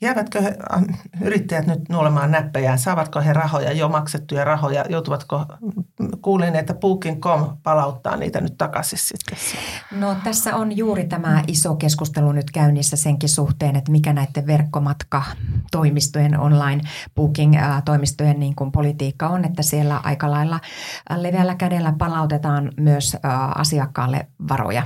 Jäävätkö 0.00 0.42
he, 0.42 0.56
äh, 0.74 0.82
yrittäjät 1.20 1.66
nyt 1.66 1.88
nuolemaan 1.88 2.30
näppejään? 2.30 2.78
Saavatko 2.78 3.20
he 3.20 3.32
rahoja, 3.32 3.72
jo 3.72 3.88
maksettuja 3.88 4.44
rahoja? 4.44 4.84
Joutuvatko, 4.88 5.46
kuulin, 6.22 6.56
että 6.56 6.74
Booking.com 6.74 7.56
palauttaa 7.62 8.16
niitä 8.16 8.40
nyt 8.40 8.58
takaisin 8.58 8.98
sitten? 8.98 9.38
No 9.90 10.16
tässä 10.24 10.56
on 10.56 10.76
juuri 10.76 11.04
tämä 11.04 11.42
iso 11.46 11.74
keskustelu 11.74 12.32
nyt 12.32 12.50
käynnissä 12.50 12.96
senkin 12.96 13.28
suhteen, 13.28 13.76
että 13.76 13.92
mikä 13.92 14.12
näiden 14.12 14.46
verkkomatkatoimistojen 14.46 16.40
online 16.40 16.82
booking-toimistojen 17.14 18.40
niin 18.40 18.54
kuin 18.54 18.72
politiikka 18.72 19.28
on, 19.28 19.44
että 19.44 19.62
siellä 19.62 20.00
aika 20.04 20.30
lailla 20.30 20.60
leveällä 21.16 21.54
kädellä 21.54 21.94
palautetaan 21.98 22.72
myös 22.76 23.16
asiakkaalle 23.54 24.26
varoja. 24.48 24.82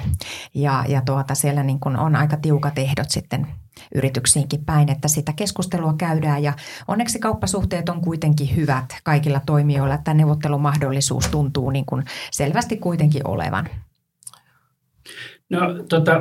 Ja, 0.54 0.84
ja 0.88 1.00
tuota, 1.00 1.34
siellä 1.34 1.62
niin 1.62 1.80
kuin 1.80 1.96
on 1.96 2.16
aika 2.16 2.33
tiukat 2.36 2.78
ehdot 2.78 3.10
sitten 3.10 3.46
yrityksiinkin 3.94 4.64
päin, 4.64 4.90
että 4.90 5.08
sitä 5.08 5.32
keskustelua 5.32 5.94
käydään 5.98 6.42
ja 6.42 6.52
onneksi 6.88 7.18
kauppasuhteet 7.18 7.88
on 7.88 8.00
kuitenkin 8.00 8.56
hyvät 8.56 8.84
kaikilla 9.04 9.40
toimijoilla, 9.46 9.94
että 9.94 10.14
neuvottelumahdollisuus 10.14 11.28
tuntuu 11.28 11.70
niin 11.70 11.86
kuin 11.86 12.04
selvästi 12.30 12.76
kuitenkin 12.76 13.26
olevan. 13.26 13.68
No 15.50 15.60
tota, 15.88 16.12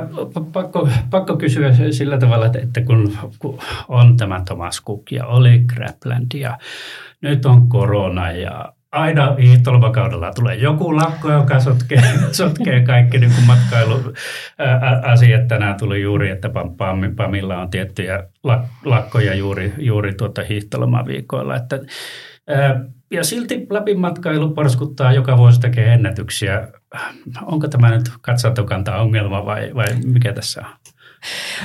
pakko, 0.52 0.88
pakko 1.10 1.36
kysyä 1.36 1.72
sillä 1.90 2.18
tavalla, 2.18 2.46
että 2.46 2.80
kun, 2.80 3.18
on 3.88 4.16
tämä 4.16 4.42
Thomas 4.44 4.82
Cook 4.84 5.12
ja 5.12 5.26
oli 5.26 5.64
Grapland 5.74 6.32
ja 6.34 6.58
nyt 7.20 7.46
on 7.46 7.68
korona 7.68 8.32
ja 8.32 8.73
aina 8.94 9.34
hiihtolomakaudella 9.34 10.32
tulee 10.32 10.54
joku 10.54 10.96
lakko, 10.96 11.32
joka 11.32 11.60
sotkee, 11.60 12.02
sotkee 12.32 12.84
kaikki 12.84 13.18
niin 13.18 13.32
kuin 13.34 13.46
matkailuasiat. 13.46 15.48
Tänään 15.48 15.76
tuli 15.76 16.02
juuri, 16.02 16.30
että 16.30 16.50
Pamilla 17.16 17.60
on 17.60 17.70
tiettyjä 17.70 18.24
lakkoja 18.84 19.34
juuri, 19.34 19.72
juuri 19.78 20.14
tuota 20.14 20.42
hiihtolomaviikoilla. 20.42 21.56
Että, 21.56 21.80
ja 23.10 23.24
silti 23.24 23.66
Lapin 23.70 24.00
matkailu 24.00 24.50
porskuttaa 24.50 25.12
joka 25.12 25.36
vuosi 25.36 25.60
tekee 25.60 25.92
ennätyksiä. 25.92 26.68
Onko 27.42 27.68
tämä 27.68 27.90
nyt 27.90 28.10
katsantokanta 28.20 28.96
ongelma 28.96 29.46
vai, 29.46 29.70
vai 29.74 29.86
mikä 30.04 30.32
tässä 30.32 30.60
on? 30.60 30.66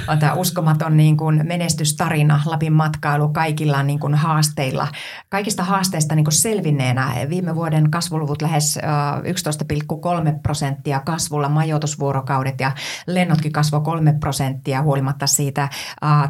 On 0.07 0.19
tämä 0.19 0.33
uskomaton 0.33 0.97
niin 0.97 1.17
kuin 1.17 1.41
menestystarina 1.47 2.41
Lapin 2.45 2.73
matkailu 2.73 3.29
kaikilla 3.29 3.83
niin 3.83 3.99
kuin 3.99 4.15
haasteilla. 4.15 4.87
Kaikista 5.29 5.63
haasteista 5.63 6.15
niin 6.15 6.25
kuin 6.25 6.33
selvinneenä 6.33 7.11
viime 7.29 7.55
vuoden 7.55 7.91
kasvuluvut 7.91 8.41
lähes 8.41 8.79
11,3 10.31 10.39
prosenttia 10.43 10.99
kasvulla, 10.99 11.49
majoitusvuorokaudet 11.49 12.59
ja 12.59 12.71
lennotkin 13.07 13.51
kasvoi 13.51 13.81
3 13.81 14.13
prosenttia 14.19 14.81
huolimatta 14.81 15.27
siitä 15.27 15.69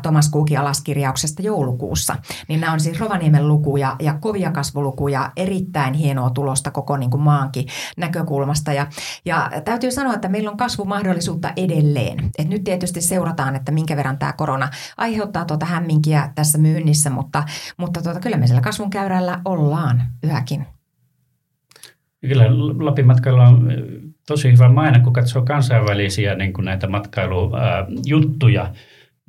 Thomas 0.01 0.31
Cookin 0.31 0.59
alaskirjauksesta 0.59 1.41
joulukuussa. 1.41 2.15
Niin 2.47 2.59
nämä 2.59 2.73
on 2.73 2.79
siis 2.79 2.99
Rovaniemen 2.99 3.47
lukuja 3.47 3.95
ja 3.99 4.13
kovia 4.13 4.51
kasvulukuja, 4.51 5.31
erittäin 5.35 5.93
hienoa 5.93 6.29
tulosta 6.29 6.71
koko 6.71 6.97
niin 6.97 7.09
kuin 7.11 7.21
maankin 7.21 7.67
näkökulmasta. 7.97 8.73
Ja, 8.73 8.87
ja 9.25 9.51
täytyy 9.65 9.91
sanoa, 9.91 10.13
että 10.13 10.27
meillä 10.27 10.51
on 10.51 10.57
kasvumahdollisuutta 10.57 11.51
edelleen. 11.55 12.29
Et 12.37 12.49
nyt 12.49 12.63
tietysti 12.63 13.01
se 13.01 13.18
seurataan, 13.19 13.55
että 13.55 13.71
minkä 13.71 13.97
verran 13.97 14.17
tämä 14.17 14.33
korona 14.33 14.69
aiheuttaa 14.97 15.45
tuota 15.45 15.65
hämminkiä 15.65 16.31
tässä 16.35 16.57
myynnissä, 16.57 17.09
mutta, 17.09 17.43
mutta 17.77 18.01
tuota, 18.01 18.19
kyllä 18.19 18.37
me 18.37 18.47
siellä 18.47 18.61
kasvun 18.61 18.89
käyrällä 18.89 19.41
ollaan 19.45 20.01
yhäkin. 20.23 20.65
Kyllä 22.21 22.43
Lapin 22.79 23.07
matkailu 23.07 23.39
on 23.39 23.71
tosi 24.27 24.51
hyvä 24.51 24.69
maine, 24.69 24.99
kun 24.99 25.13
katsoo 25.13 25.41
kansainvälisiä 25.41 26.35
niin 26.35 26.53
kuin 26.53 26.65
näitä 26.65 26.87
matkailujuttuja, 26.87 28.73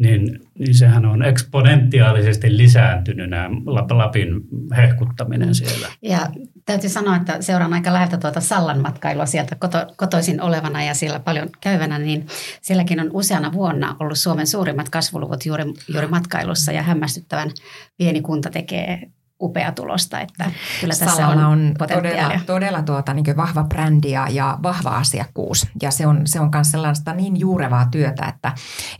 niin, 0.00 0.40
niin 0.58 0.74
sehän 0.74 1.06
on 1.06 1.22
eksponentiaalisesti 1.22 2.56
lisääntynyt 2.56 3.30
nämä 3.30 3.48
Lapin 3.90 4.40
hehkuttaminen 4.76 5.54
siellä. 5.54 5.88
Ja 6.02 6.28
täytyy 6.64 6.90
sanoa, 6.90 7.16
että 7.16 7.42
seuraan 7.42 7.72
aika 7.72 7.92
läheltä 7.92 8.16
tuota 8.16 8.40
Sallan 8.40 8.80
matkailua 8.80 9.26
sieltä 9.26 9.56
koto, 9.56 9.86
kotoisin 9.96 10.40
olevana 10.40 10.84
ja 10.84 10.94
siellä 10.94 11.20
paljon 11.20 11.48
käyvänä, 11.60 11.98
niin 11.98 12.26
sielläkin 12.62 13.00
on 13.00 13.10
useana 13.12 13.52
vuonna 13.52 13.96
ollut 14.00 14.18
Suomen 14.18 14.46
suurimmat 14.46 14.88
kasvuluvut 14.88 15.46
juuri, 15.46 15.64
juuri 15.92 16.06
matkailussa 16.06 16.72
ja 16.72 16.82
hämmästyttävän 16.82 17.50
pieni 17.96 18.20
kunta 18.20 18.50
tekee 18.50 19.10
upea 19.40 19.72
tulosta, 19.72 20.20
että 20.20 20.50
kyllä 20.80 20.94
tässä 20.98 21.16
Salalla 21.16 21.46
on, 21.46 21.74
on 21.80 21.88
todella, 21.88 22.40
todella 22.46 22.82
tuota, 22.82 23.14
niin 23.14 23.36
vahva 23.36 23.64
brändi 23.64 24.10
ja, 24.10 24.26
ja 24.30 24.58
vahva 24.62 24.90
asiakkuus. 24.90 25.66
Ja 25.82 25.90
se 25.90 26.06
on, 26.06 26.20
se 26.24 26.40
on 26.40 26.50
myös 26.54 26.70
sellaista 26.70 27.12
niin 27.12 27.40
juurevaa 27.40 27.86
työtä, 27.90 28.26
että, 28.26 28.52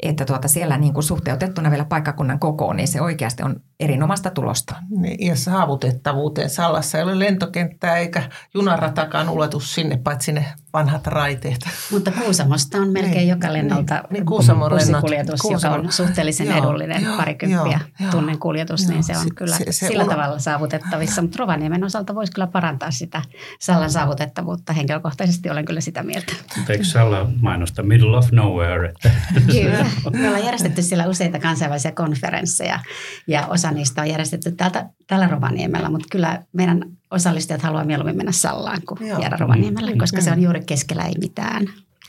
että 0.03 0.25
tuota 0.25 0.49
siellä 0.49 0.79
niin 0.79 0.95
kuin 0.95 1.05
suhteutettuna 1.05 1.71
vielä 1.71 1.85
paikkakunnan 1.85 2.39
kokoon, 2.39 2.77
niin 2.77 2.89
se 2.89 3.01
oikeasti 3.01 3.43
on 3.43 3.61
erinomaista 3.81 4.31
tulosta. 4.31 4.75
Niin, 4.91 5.27
ja 5.27 5.37
saavutettavuuteen. 5.37 6.51
Sallassa 6.51 6.99
ei 6.99 7.05
ole 7.05 7.19
lentokenttää 7.19 7.97
eikä 7.97 8.23
junaratakaan 8.55 9.29
ulotus 9.29 9.75
sinne, 9.75 9.97
paitsi 9.97 10.25
sinne 10.25 10.45
vanhat 10.73 11.07
raiteet. 11.07 11.61
Mutta 11.91 12.11
Kuusamosta 12.11 12.79
on 12.79 12.89
melkein 12.89 13.15
niin, 13.15 13.29
joka 13.29 13.53
lennolta 13.53 13.95
niin, 13.95 14.05
niin 14.11 14.27
Kuusamon 14.27 14.71
bussikuljetus, 14.71 15.41
Kuusamo. 15.41 15.77
joka 15.77 15.87
on 15.87 15.93
suhteellisen 15.93 16.47
joo, 16.47 16.59
edullinen, 16.59 17.03
joo, 17.03 17.17
parikymppiä 17.17 17.81
joo, 18.01 18.11
tunnin 18.11 18.39
kuljetus, 18.39 18.83
joo, 18.83 18.93
niin 18.93 19.05
se 19.05 19.17
on 19.17 19.25
se, 19.25 19.31
kyllä 19.35 19.57
se, 19.57 19.65
se 19.65 19.87
sillä 19.87 20.05
uno... 20.05 20.13
tavalla 20.13 20.39
saavutettavissa. 20.39 21.23
Mutta 21.23 21.37
Rovaniemen 21.39 21.85
osalta 21.85 22.15
voisi 22.15 22.33
kyllä 22.33 22.47
parantaa 22.47 22.91
sitä 22.91 23.23
Sallan 23.61 23.91
saavutettavuutta. 23.91 24.73
Henkilökohtaisesti 24.73 25.51
olen 25.51 25.65
kyllä 25.65 25.81
sitä 25.81 26.03
mieltä. 26.03 26.33
Eikö 26.69 26.85
Salla 26.85 27.31
mainosta 27.41 27.83
middle 27.83 28.17
of 28.17 28.31
nowhere? 28.33 28.93
kyllä. 29.53 29.87
Me 30.13 30.27
ollaan 30.27 30.45
järjestetty 30.45 30.83
siellä 30.83 31.07
useita 31.07 31.39
kansainvälisiä 31.39 31.93
konferensseja 31.93 32.81
ja 33.27 33.47
osa 33.47 33.70
niistä 33.71 34.03
on 34.03 34.09
järjestetty 34.09 34.53
täältä, 34.53 34.91
tällä 35.07 35.29
Rovaniemellä, 35.29 35.91
mutta 35.91 36.07
kyllä 36.11 36.43
meidän 36.53 36.83
osallistujat 37.11 37.63
haluaa 37.63 37.85
mieluummin 37.85 38.17
mennä 38.17 38.33
Sallaan 38.33 38.83
kuin 38.89 39.09
Joo. 39.09 39.21
jäädä 39.21 39.37
Rovaniemelle, 39.37 39.97
koska 39.97 40.17
mm. 40.17 40.23
se 40.23 40.33
on 40.33 40.43
juuri 40.43 40.65
keskellä 40.65 41.05
ei 41.05 41.15
mitään. 41.21 41.67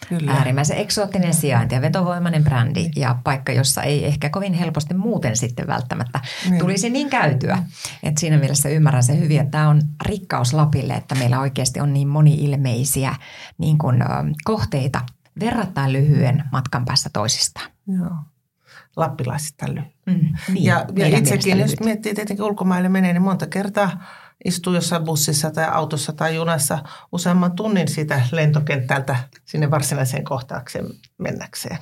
Kyllä. 0.09 0.31
Äärimmäisen 0.31 0.77
eksoottinen 0.77 1.33
sijainti 1.33 1.75
ja 1.75 1.81
vetovoimainen 1.81 2.43
brändi 2.43 2.91
ja 2.95 3.15
paikka, 3.23 3.51
jossa 3.51 3.83
ei 3.83 4.05
ehkä 4.05 4.29
kovin 4.29 4.53
helposti 4.53 4.93
muuten 4.93 5.37
sitten 5.37 5.67
välttämättä 5.67 6.19
niin. 6.49 6.59
tulisi 6.59 6.89
niin 6.89 7.09
käytyä. 7.09 7.63
Et 8.03 8.17
siinä 8.17 8.37
mielessä 8.37 8.69
ymmärrän 8.69 9.03
se 9.03 9.19
hyvin, 9.19 9.39
että 9.39 9.51
tämä 9.51 9.69
on 9.69 9.81
rikkaus 10.05 10.53
Lapille, 10.53 10.93
että 10.93 11.15
meillä 11.15 11.39
oikeasti 11.39 11.79
on 11.79 11.93
niin 11.93 12.07
moni-ilmeisiä 12.07 13.15
niin 13.57 13.77
kuin, 13.77 14.03
kohteita 14.43 15.01
verrattain 15.39 15.93
lyhyen 15.93 16.43
matkan 16.51 16.85
päässä 16.85 17.09
toisistaan. 17.13 17.71
Joo. 17.87 18.15
Lappilaisittain 18.95 19.75
lyhyt. 19.75 19.91
Mm, 20.11 20.53
niin, 20.53 20.65
ja, 20.65 20.85
ja 20.95 21.17
itsekin, 21.17 21.59
jos 21.59 21.79
miettii 21.79 22.13
tietenkin 22.13 22.45
ulkomaille 22.45 22.89
menee, 22.89 23.13
niin 23.13 23.21
monta 23.21 23.47
kertaa 23.47 24.03
istuu 24.45 24.73
jossain 24.73 25.03
bussissa 25.03 25.51
tai 25.51 25.67
autossa 25.71 26.13
tai 26.13 26.35
junassa 26.35 26.79
useamman 27.11 27.51
tunnin 27.51 27.87
siitä 27.87 28.21
lentokentältä 28.31 29.15
sinne 29.45 29.71
varsinaiseen 29.71 30.23
kohtaukseen 30.23 30.85
mennäkseen. 31.17 31.77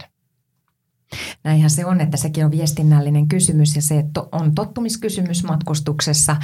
Näinhän 1.44 1.70
se 1.70 1.86
on, 1.86 2.02
että 2.02 2.18
sekin 2.18 2.46
on 2.46 2.52
viestinnällinen 2.52 3.28
kysymys 3.28 3.76
ja 3.76 3.82
se 3.82 4.04
on 4.32 4.56
tottumiskysymys 4.56 5.44
matkustuksessa, 5.44 6.36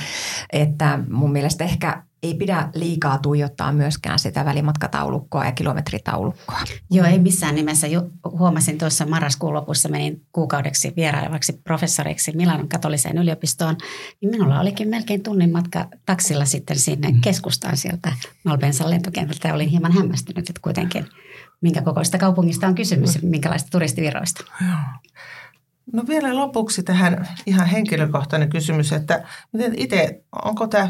että 0.54 1.00
mun 1.10 1.32
mielestä 1.32 1.64
ehkä 1.64 2.04
ei 2.24 2.34
pidä 2.34 2.70
liikaa 2.74 3.18
tuijottaa 3.18 3.72
myöskään 3.72 4.20
sitä 4.20 4.46
välimatkataulukkoa 4.46 5.46
ja 5.46 5.52
kilometritaulukkoa. 5.52 6.60
Joo, 6.92 7.06
ei 7.06 7.20
missään 7.20 7.56
nimessä. 7.56 7.88
Huomasin 8.32 8.78
tuossa 8.78 9.06
marraskuun 9.06 9.54
lopussa, 9.54 9.90
menin 9.90 10.22
kuukaudeksi 10.32 10.94
vierailevaksi 10.96 11.54
professoriksi 11.64 12.32
Milanon 12.36 12.70
katoliseen 12.70 13.18
yliopistoon, 13.18 13.76
niin 14.22 14.32
minulla 14.32 14.60
olikin 14.60 14.90
melkein 14.90 15.24
tunnin 15.24 15.52
matka 15.52 15.86
taksilla 16.06 16.46
sitten 16.46 16.80
sinne 16.80 17.12
mm. 17.12 17.22
keskustaan 17.22 17.78
sieltä 17.78 18.14
Malpensan 18.44 18.90
lentokentältä. 18.90 19.54
Olin 19.54 19.70
hieman 19.70 19.92
hämmästynyt, 19.92 20.50
että 20.50 20.62
kuitenkin 20.62 21.06
minkä 21.62 21.82
kokoista 21.82 22.18
kaupungista 22.18 22.68
on 22.68 22.76
kysymys 22.76 23.16
ja 23.16 23.22
minkälaista 23.24 23.70
turistivirroista. 23.72 24.44
Joo. 24.62 24.80
No 25.94 26.04
vielä 26.08 26.36
lopuksi 26.36 26.84
tähän 26.84 27.28
ihan 27.46 27.68
henkilökohtainen 27.68 28.50
kysymys, 28.50 28.92
että 28.92 29.28
miten 29.52 29.74
itse, 29.78 30.24
onko 30.46 30.68
tämä 30.68 30.90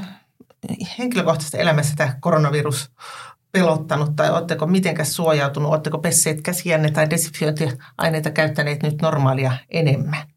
henkilökohtaisessa 0.99 1.57
elämässä 1.57 1.95
tämä 1.95 2.15
koronavirus 2.19 2.91
pelottanut 3.51 4.15
tai 4.15 4.29
oletteko 4.29 4.67
mitenkäs 4.67 5.15
suojautunut, 5.15 5.71
oletteko 5.71 5.97
pesseet 5.97 6.41
käsiänne 6.41 6.91
tai 6.91 7.09
desinfiointiaineita 7.09 8.31
käyttäneet 8.31 8.83
nyt 8.83 9.01
normaalia 9.01 9.51
enemmän? 9.69 10.34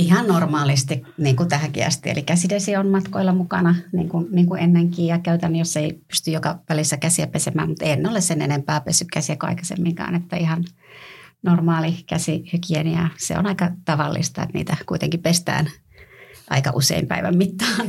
Ihan 0.00 0.26
normaalisti, 0.26 1.02
niin 1.18 1.36
kuin 1.36 1.48
tähänkin 1.48 1.86
asti. 1.86 2.10
Eli 2.10 2.22
käsidesi 2.22 2.76
on 2.76 2.88
matkoilla 2.88 3.32
mukana, 3.32 3.74
niin 3.92 4.08
kuin, 4.08 4.26
niin 4.30 4.46
kuin 4.46 4.62
ennenkin. 4.62 5.06
Ja 5.06 5.18
käytän, 5.18 5.56
jos 5.56 5.76
ei 5.76 6.00
pysty 6.08 6.30
joka 6.30 6.58
välissä 6.68 6.96
käsiä 6.96 7.26
pesemään, 7.26 7.68
mutta 7.68 7.84
en 7.84 8.08
ole 8.08 8.20
sen 8.20 8.42
enempää 8.42 8.80
pessyt 8.80 9.08
käsiä 9.12 9.36
kuin 9.36 9.48
aikaisemminkaan. 9.48 10.14
Että 10.14 10.36
ihan 10.36 10.64
normaali 11.42 12.04
käsihygienia, 12.06 13.08
se 13.16 13.38
on 13.38 13.46
aika 13.46 13.70
tavallista, 13.84 14.42
että 14.42 14.58
niitä 14.58 14.76
kuitenkin 14.86 15.22
pestään 15.22 15.70
aika 16.50 16.70
usein 16.74 17.06
päivän 17.06 17.36
mittaan. 17.36 17.86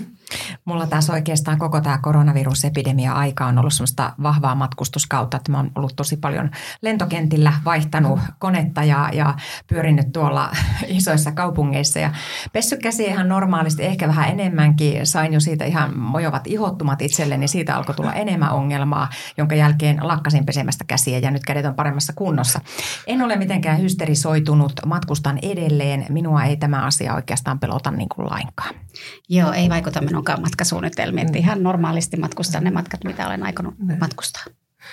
Mulla 0.66 0.88
taas 0.88 1.10
oikeastaan 1.10 1.60
koko 1.60 1.82
tämä 1.82 1.98
koronavirusepidemia 1.98 3.14
aika 3.14 3.46
on 3.46 3.58
ollut 3.58 3.74
semmoista 3.74 4.14
vahvaa 4.24 4.56
matkustuskautta, 4.56 5.38
että 5.38 5.52
mä 5.52 5.58
oon 5.58 5.72
ollut 5.76 5.96
tosi 5.96 6.18
paljon 6.18 6.52
lentokentillä, 6.82 7.54
vaihtanut 7.66 8.20
konetta 8.40 8.84
ja, 8.84 9.10
ja 9.14 9.34
pyörinyt 9.68 10.12
tuolla 10.12 10.50
isoissa 10.88 11.32
kaupungeissa 11.32 12.00
ja 12.00 12.12
pessykäsiä 12.54 13.08
ihan 13.08 13.30
normaalisti, 13.30 13.84
ehkä 13.84 14.08
vähän 14.08 14.30
enemmänkin. 14.30 15.08
Sain 15.08 15.34
jo 15.34 15.40
siitä 15.40 15.66
ihan 15.66 15.98
mojovat 16.00 16.48
ihottumat 16.48 17.02
itselleni, 17.02 17.48
siitä 17.48 17.76
alkoi 17.76 17.96
tulla 17.96 18.14
enemmän 18.14 18.52
ongelmaa, 18.52 19.10
jonka 19.38 19.56
jälkeen 19.56 20.00
lakkasin 20.02 20.46
pesemästä 20.46 20.84
käsiä 20.88 21.20
ja 21.20 21.32
nyt 21.32 21.46
kädet 21.46 21.66
on 21.66 21.76
paremmassa 21.76 22.14
kunnossa. 22.16 22.62
En 23.08 23.22
ole 23.22 23.36
mitenkään 23.36 23.82
hysterisoitunut, 23.82 24.74
matkustan 24.86 25.40
edelleen. 25.42 26.06
Minua 26.10 26.44
ei 26.44 26.58
tämä 26.58 26.86
asia 26.86 27.16
oikeastaan 27.16 27.60
pelota 27.60 27.92
niin 27.92 28.10
kuin 28.10 28.30
lainkaan. 28.30 28.76
Joo, 29.30 29.52
ei 29.52 29.70
vaikuta 29.70 30.00
minun 30.00 30.12
minunkaan 30.12 30.42
matkasuunnitelmiin. 30.42 31.28
Mm. 31.28 31.36
Ihan 31.36 31.64
normaalisti 31.64 32.18
matkustan 32.18 32.64
ne 32.64 32.72
matkat, 32.72 33.04
mitä 33.04 33.28
olen 33.28 33.44
aikonut 33.44 33.74
ne. 33.80 33.98
matkustaa. 34.00 34.44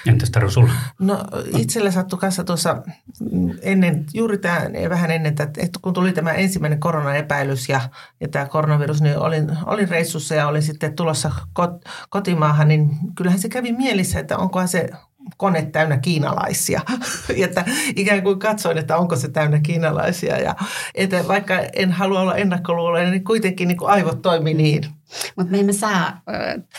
Entäs 0.06 0.30
Taru 0.30 0.50
sulla? 0.50 0.72
No 0.98 1.24
itselle 1.58 1.90
sattui 1.90 2.18
kanssa 2.18 2.44
tuossa 2.44 2.82
ennen, 3.62 4.04
juuri 4.14 4.38
tämä, 4.38 4.60
vähän 4.88 5.10
ennen, 5.10 5.34
että 5.42 5.80
kun 5.82 5.94
tuli 5.94 6.12
tämä 6.12 6.32
ensimmäinen 6.32 6.80
koronaepäilys 6.80 7.68
ja, 7.68 7.80
ja 8.20 8.28
tämä 8.28 8.46
koronavirus, 8.46 9.02
niin 9.02 9.18
olin, 9.18 9.56
olin 9.66 9.88
reissussa 9.88 10.34
ja 10.34 10.48
olin 10.48 10.62
sitten 10.62 10.96
tulossa 10.96 11.32
kot, 11.52 11.70
kotimaahan, 12.08 12.68
niin 12.68 12.90
kyllähän 13.14 13.40
se 13.40 13.48
kävi 13.48 13.72
mielissä, 13.72 14.20
että 14.20 14.38
onkohan 14.38 14.68
se 14.68 14.90
kone 15.36 15.62
täynnä 15.62 15.98
kiinalaisia. 15.98 16.80
että 17.44 17.64
ikään 17.96 18.22
kuin 18.22 18.38
katsoin, 18.38 18.78
että 18.78 18.96
onko 18.96 19.16
se 19.16 19.28
täynnä 19.28 19.60
kiinalaisia. 19.60 20.38
Ja 20.38 20.54
että 20.94 21.28
vaikka 21.28 21.58
en 21.72 21.92
halua 21.92 22.20
olla 22.20 22.36
ennakkoluuloinen, 22.36 23.10
niin 23.10 23.24
kuitenkin 23.24 23.68
niin 23.68 23.78
kuin 23.78 23.90
aivot 23.90 24.22
toimi 24.22 24.54
niin. 24.54 24.84
Mutta 25.36 25.50
me 25.52 25.60
emme 25.60 25.72
saa 25.72 26.20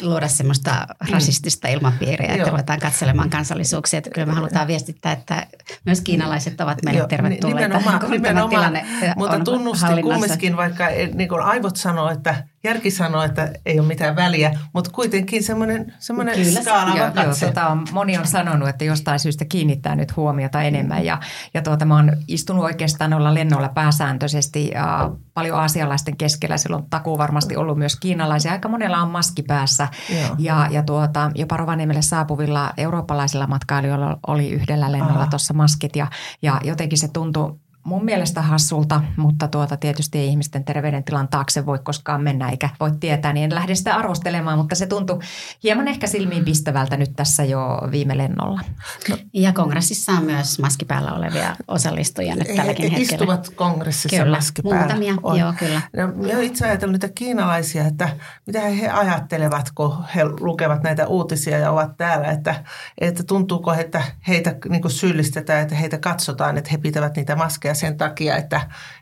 luoda 0.02 0.28
semmoista 0.28 0.72
mm. 0.72 1.14
rasistista 1.14 1.68
ilmapiiriä, 1.68 2.34
että 2.34 2.50
ruvetaan 2.50 2.80
katselemaan 2.80 3.30
kansallisuuksia. 3.30 3.98
Että 3.98 4.10
kyllä 4.10 4.28
me 4.28 4.34
halutaan 4.34 4.68
viestittää, 4.68 5.12
että 5.12 5.48
myös 5.86 6.02
kiinalaiset 6.02 6.62
ovat 6.62 6.84
meille 6.84 7.00
Joo, 7.00 7.08
tervetulleita. 7.08 7.68
Nimenomaan, 7.68 8.12
nimenomaan. 8.12 8.74
mutta 9.16 9.40
tunnusti 9.40 10.02
kumminkin, 10.02 10.58
vaikka 10.58 10.88
niin 11.14 11.30
kuin 11.30 11.42
aivot 11.42 11.76
sanoo, 11.76 12.10
että 12.10 12.44
järki 12.63 12.91
sanoo, 12.91 13.24
että 13.24 13.52
ei 13.65 13.80
ole 13.80 13.88
mitään 13.88 14.15
väliä, 14.15 14.60
mutta 14.74 14.91
kuitenkin 14.91 15.43
semmoinen, 15.43 15.93
semmoinen 16.00 16.36
Kyllä, 16.36 16.62
skaala 16.62 16.98
joo, 16.98 17.08
joo, 17.24 17.34
tota 17.39 17.67
on, 17.67 17.88
moni 17.91 18.17
on 18.17 18.28
sanonut, 18.28 18.69
että 18.69 18.86
jostain 18.86 19.19
syystä 19.19 19.45
kiinnittää 19.45 19.95
nyt 19.95 20.15
huomiota 20.15 20.62
enemmän. 20.62 21.06
Ja, 21.06 21.19
ja 21.54 21.62
tuota, 21.62 21.86
mä 21.86 21.95
oon 21.95 22.12
istunut 22.28 22.63
oikeastaan 22.63 23.13
olla 23.13 23.34
lennoilla 23.34 23.69
pääsääntöisesti 23.69 24.67
ja 24.67 25.12
paljon 25.34 25.60
aasialaisten 25.60 26.17
keskellä. 26.17 26.58
Silloin 26.58 26.84
takuu 26.89 27.17
varmasti 27.17 27.56
ollut 27.56 27.78
myös 27.78 27.95
kiinalaisia. 27.95 28.52
Aika 28.52 28.69
monella 28.69 28.98
on 28.98 29.12
maski 29.12 29.43
päässä. 29.43 29.88
Joo. 30.10 30.36
Ja, 30.38 30.67
ja 30.72 30.84
tuota, 30.84 31.32
jopa 31.36 31.58
Rovaniemelle 31.58 32.02
saapuvilla 32.02 32.74
eurooppalaisilla 32.78 33.48
matkailijoilla 33.48 34.19
oli 34.28 34.50
yhdellä 34.50 34.91
lennolla 34.91 35.28
tuossa 35.28 35.54
maskit. 35.54 35.95
Ja, 35.95 36.08
ja 36.41 36.62
jotenkin 36.63 36.98
se 36.98 37.08
tuntui 37.08 37.56
mun 37.84 38.06
mielestä 38.06 38.42
hassulta, 38.42 39.02
mutta 39.18 39.48
tuota, 39.48 39.78
tietysti 39.78 40.18
ei 40.18 40.28
ihmisten 40.28 40.63
terveydentilan 40.63 41.28
taakse 41.28 41.65
voi 41.65 41.80
koskaan 41.84 42.22
mennä 42.24 42.50
eikä 42.50 42.70
voi 42.80 42.92
tietää, 43.00 43.34
niin 43.34 43.44
en 43.44 43.56
lähde 43.56 43.76
sitä 43.76 43.96
arvostelemaan, 43.96 44.58
mutta 44.58 44.76
se 44.76 44.88
tuntui 44.88 45.20
hieman 45.63 45.88
ehkä 45.88 46.08
silmiin 46.08 46.46
pistävältä 46.46 46.98
nyt 46.98 47.15
tässä 47.15 47.44
jo 47.44 47.82
viime 47.92 48.18
lennolla. 48.18 48.62
No. 49.10 49.18
Ja 49.34 49.54
kongressissa 49.54 50.12
on 50.12 50.24
myös 50.24 50.60
maski 50.60 50.86
päällä 50.86 51.13
olevia 51.13 51.56
osallistujia 51.68 52.36
nyt 52.36 52.56
tälläkin 52.56 52.92
he, 52.92 52.98
hetkellä. 52.98 53.24
Istuvat 53.24 53.50
kongressissa 53.50 54.18
kyllä, 54.18 54.38
maski 54.38 54.62
päällä. 54.62 54.80
Muutamia, 54.80 55.13
on. 55.24 55.39
joo 55.39 55.54
kyllä. 55.60 55.82
No, 55.96 56.39
itse 56.39 56.65
ajatellut 56.65 56.94
niitä 56.94 57.10
kiinalaisia, 57.15 57.86
että 57.86 58.10
mitä 58.48 58.62
he 58.62 58.89
ajattelevat, 58.89 59.72
kun 59.76 60.04
he 60.15 60.26
lukevat 60.26 60.84
näitä 60.84 61.08
uutisia 61.08 61.58
ja 61.58 61.72
ovat 61.72 61.98
täällä, 61.98 62.28
että, 62.28 62.63
että 62.98 63.24
tuntuuko, 63.24 63.74
että 63.74 64.04
heitä 64.28 64.56
niin 64.70 64.89
syyllistetään, 64.89 65.62
että 65.62 65.76
heitä 65.76 65.98
katsotaan, 65.98 66.58
että 66.58 66.70
he 66.72 66.78
pitävät 66.78 67.15
niitä 67.15 67.36
maskeja 67.36 67.68
sen 67.73 67.97
takia, 67.97 68.38
että, 68.38 68.62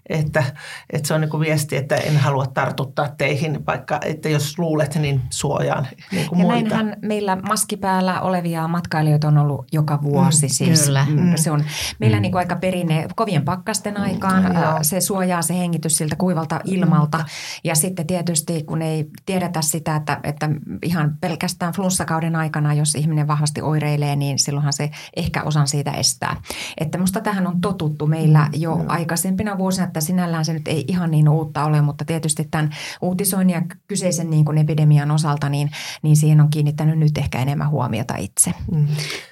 että, 0.09 0.43
että 0.89 1.07
se 1.07 1.13
on 1.13 1.21
niin 1.21 1.29
kuin 1.29 1.41
viesti, 1.41 1.75
että 1.75 1.95
en 1.95 2.17
halua 2.17 2.45
tartuttaa 2.45 3.09
teihin, 3.17 3.65
vaikka 3.65 3.99
että 4.05 4.29
jos 4.29 4.59
luulet, 4.59 4.95
niin 4.95 5.21
suojaan 5.29 5.87
niin 6.11 6.29
kuin 6.29 6.39
ja 6.39 6.45
muita. 6.45 6.69
näinhän 6.69 6.97
meillä 7.01 7.35
maskipäällä 7.35 8.21
olevia 8.21 8.67
matkailijoita 8.67 9.27
on 9.27 9.37
ollut 9.37 9.67
joka 9.71 10.01
vuosi. 10.01 10.45
Mm, 10.45 10.49
siis. 10.49 10.85
Kyllä. 10.85 11.05
Mm. 11.09 11.35
Se 11.35 11.51
on 11.51 11.63
meillä 11.99 12.17
mm. 12.17 12.21
niin 12.21 12.31
kuin 12.31 12.39
aika 12.39 12.55
perinne 12.55 13.07
kovien 13.15 13.45
pakkasten 13.45 13.97
aikaan. 13.97 14.43
Mm, 14.43 14.49
se 14.81 15.01
suojaa 15.01 15.41
se 15.41 15.57
hengitys 15.57 15.97
siltä 15.97 16.15
kuivalta 16.15 16.59
ilmalta. 16.65 17.17
Mm. 17.17 17.25
Ja 17.63 17.75
sitten 17.75 18.07
tietysti 18.07 18.63
kun 18.63 18.81
ei 18.81 19.05
tiedetä 19.25 19.61
sitä, 19.61 19.95
että, 19.95 20.19
että 20.23 20.49
ihan 20.83 21.17
pelkästään 21.21 21.73
flunssakauden 21.73 22.35
aikana, 22.35 22.73
jos 22.73 22.95
ihminen 22.95 23.27
vahvasti 23.27 23.61
oireilee, 23.61 24.15
niin 24.15 24.39
silloinhan 24.39 24.73
se 24.73 24.89
ehkä 25.15 25.43
osan 25.43 25.67
siitä 25.67 25.91
estää. 25.91 26.41
Että 26.77 26.97
musta 26.97 27.21
tähän 27.21 27.47
on 27.47 27.61
totuttu 27.61 28.07
meillä 28.07 28.49
jo 28.61 28.67
jo 28.67 28.85
aikaisempina 28.87 29.57
vuosina, 29.57 29.87
että 29.87 30.01
sinällään 30.01 30.45
se 30.45 30.53
nyt 30.53 30.67
ei 30.67 30.85
ihan 30.87 31.11
niin 31.11 31.29
uutta 31.29 31.63
ole, 31.63 31.81
mutta 31.81 32.05
tietysti 32.05 32.47
tämän 32.51 32.69
uutisoinnin 33.01 33.53
ja 33.53 33.61
kyseisen 33.87 34.29
niin 34.29 34.45
kuin 34.45 34.57
epidemian 34.57 35.11
osalta, 35.11 35.49
niin, 35.49 35.71
niin 36.01 36.15
siihen 36.15 36.41
on 36.41 36.49
kiinnittänyt 36.49 36.99
nyt 36.99 37.17
ehkä 37.17 37.39
enemmän 37.39 37.69
huomiota 37.69 38.15
itse. 38.17 38.53
Mm. 38.71 38.87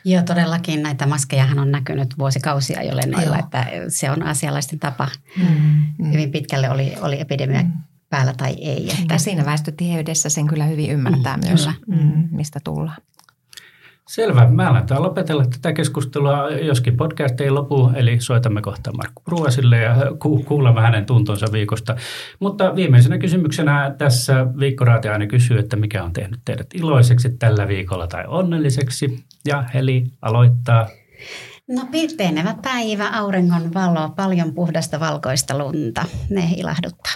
Joo, 0.06 0.24
todellakin 0.24 0.84
näitä 0.84 1.08
maskejahan 1.08 1.60
on 1.60 1.72
näkynyt 1.72 2.18
vuosikausia 2.18 2.84
jo 2.84 2.96
lennoilla, 2.96 3.40
että 3.40 3.66
se 3.88 4.12
on 4.12 4.24
asialaisten 4.24 4.80
tapa. 4.80 5.08
Mm. 5.38 6.12
Hyvin 6.12 6.32
pitkälle 6.32 6.70
oli, 6.70 6.94
oli 7.02 7.22
epidemia 7.22 7.62
mm 7.62 7.72
päällä 8.10 8.34
tai 8.38 8.54
ei. 8.54 8.90
Että... 8.90 9.14
Ja 9.14 9.20
siinä 9.20 9.46
väestötiheydessä 9.46 10.30
sen 10.30 10.48
kyllä 10.48 10.66
hyvin 10.66 10.92
ymmärtää 10.92 11.38
mm, 11.38 11.48
myös, 11.48 11.70
mm, 11.88 12.28
mistä 12.32 12.60
tullaan. 12.64 12.98
Selvä. 14.10 14.48
Mä 14.48 14.70
aletaan 14.70 15.04
lopetella 15.04 15.46
tätä 15.46 15.74
keskustelua, 15.74 16.50
joskin 16.50 16.98
podcast 16.98 17.42
ei 17.42 17.50
lopu, 17.50 17.92
eli 17.96 18.20
soitamme 18.20 18.62
kohta 18.62 18.92
Markku 18.92 19.22
Pruasille 19.26 19.78
ja 19.78 19.96
ku- 20.20 20.44
kuulemme 20.44 20.82
hänen 20.82 21.06
tuntonsa 21.06 21.48
viikosta. 21.52 21.96
Mutta 22.40 22.76
viimeisenä 22.76 23.18
kysymyksenä 23.18 23.96
tässä 23.98 24.48
viikkoraati 24.60 25.10
aina 25.10 25.28
kysyy, 25.28 25.60
että 25.60 25.76
mikä 25.76 26.04
on 26.04 26.14
tehnyt 26.14 26.40
teidät 26.46 26.68
iloiseksi 26.74 27.30
tällä 27.30 27.68
viikolla 27.68 28.08
tai 28.08 28.24
onnelliseksi. 28.28 29.26
Ja 29.48 29.64
Heli 29.74 30.04
aloittaa. 30.22 30.88
No 31.70 31.88
pirteenevä 31.92 32.56
päivä, 32.62 33.10
auringon 33.10 33.74
valo, 33.74 34.10
paljon 34.10 34.54
puhdasta 34.54 35.00
valkoista 35.00 35.58
lunta. 35.58 36.06
Ne 36.30 36.50
ilahduttaa. 36.58 37.14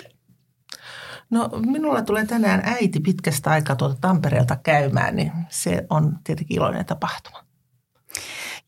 No 1.30 1.50
minulla 1.66 2.02
tulee 2.02 2.26
tänään 2.26 2.62
äiti 2.66 3.00
pitkästä 3.00 3.50
aikaa 3.50 3.76
tuolta 3.76 3.98
Tampereelta 4.02 4.56
käymään, 4.56 5.16
niin 5.16 5.32
se 5.50 5.86
on 5.90 6.20
tietenkin 6.24 6.58
iloinen 6.58 6.86
tapahtuma. 6.86 7.44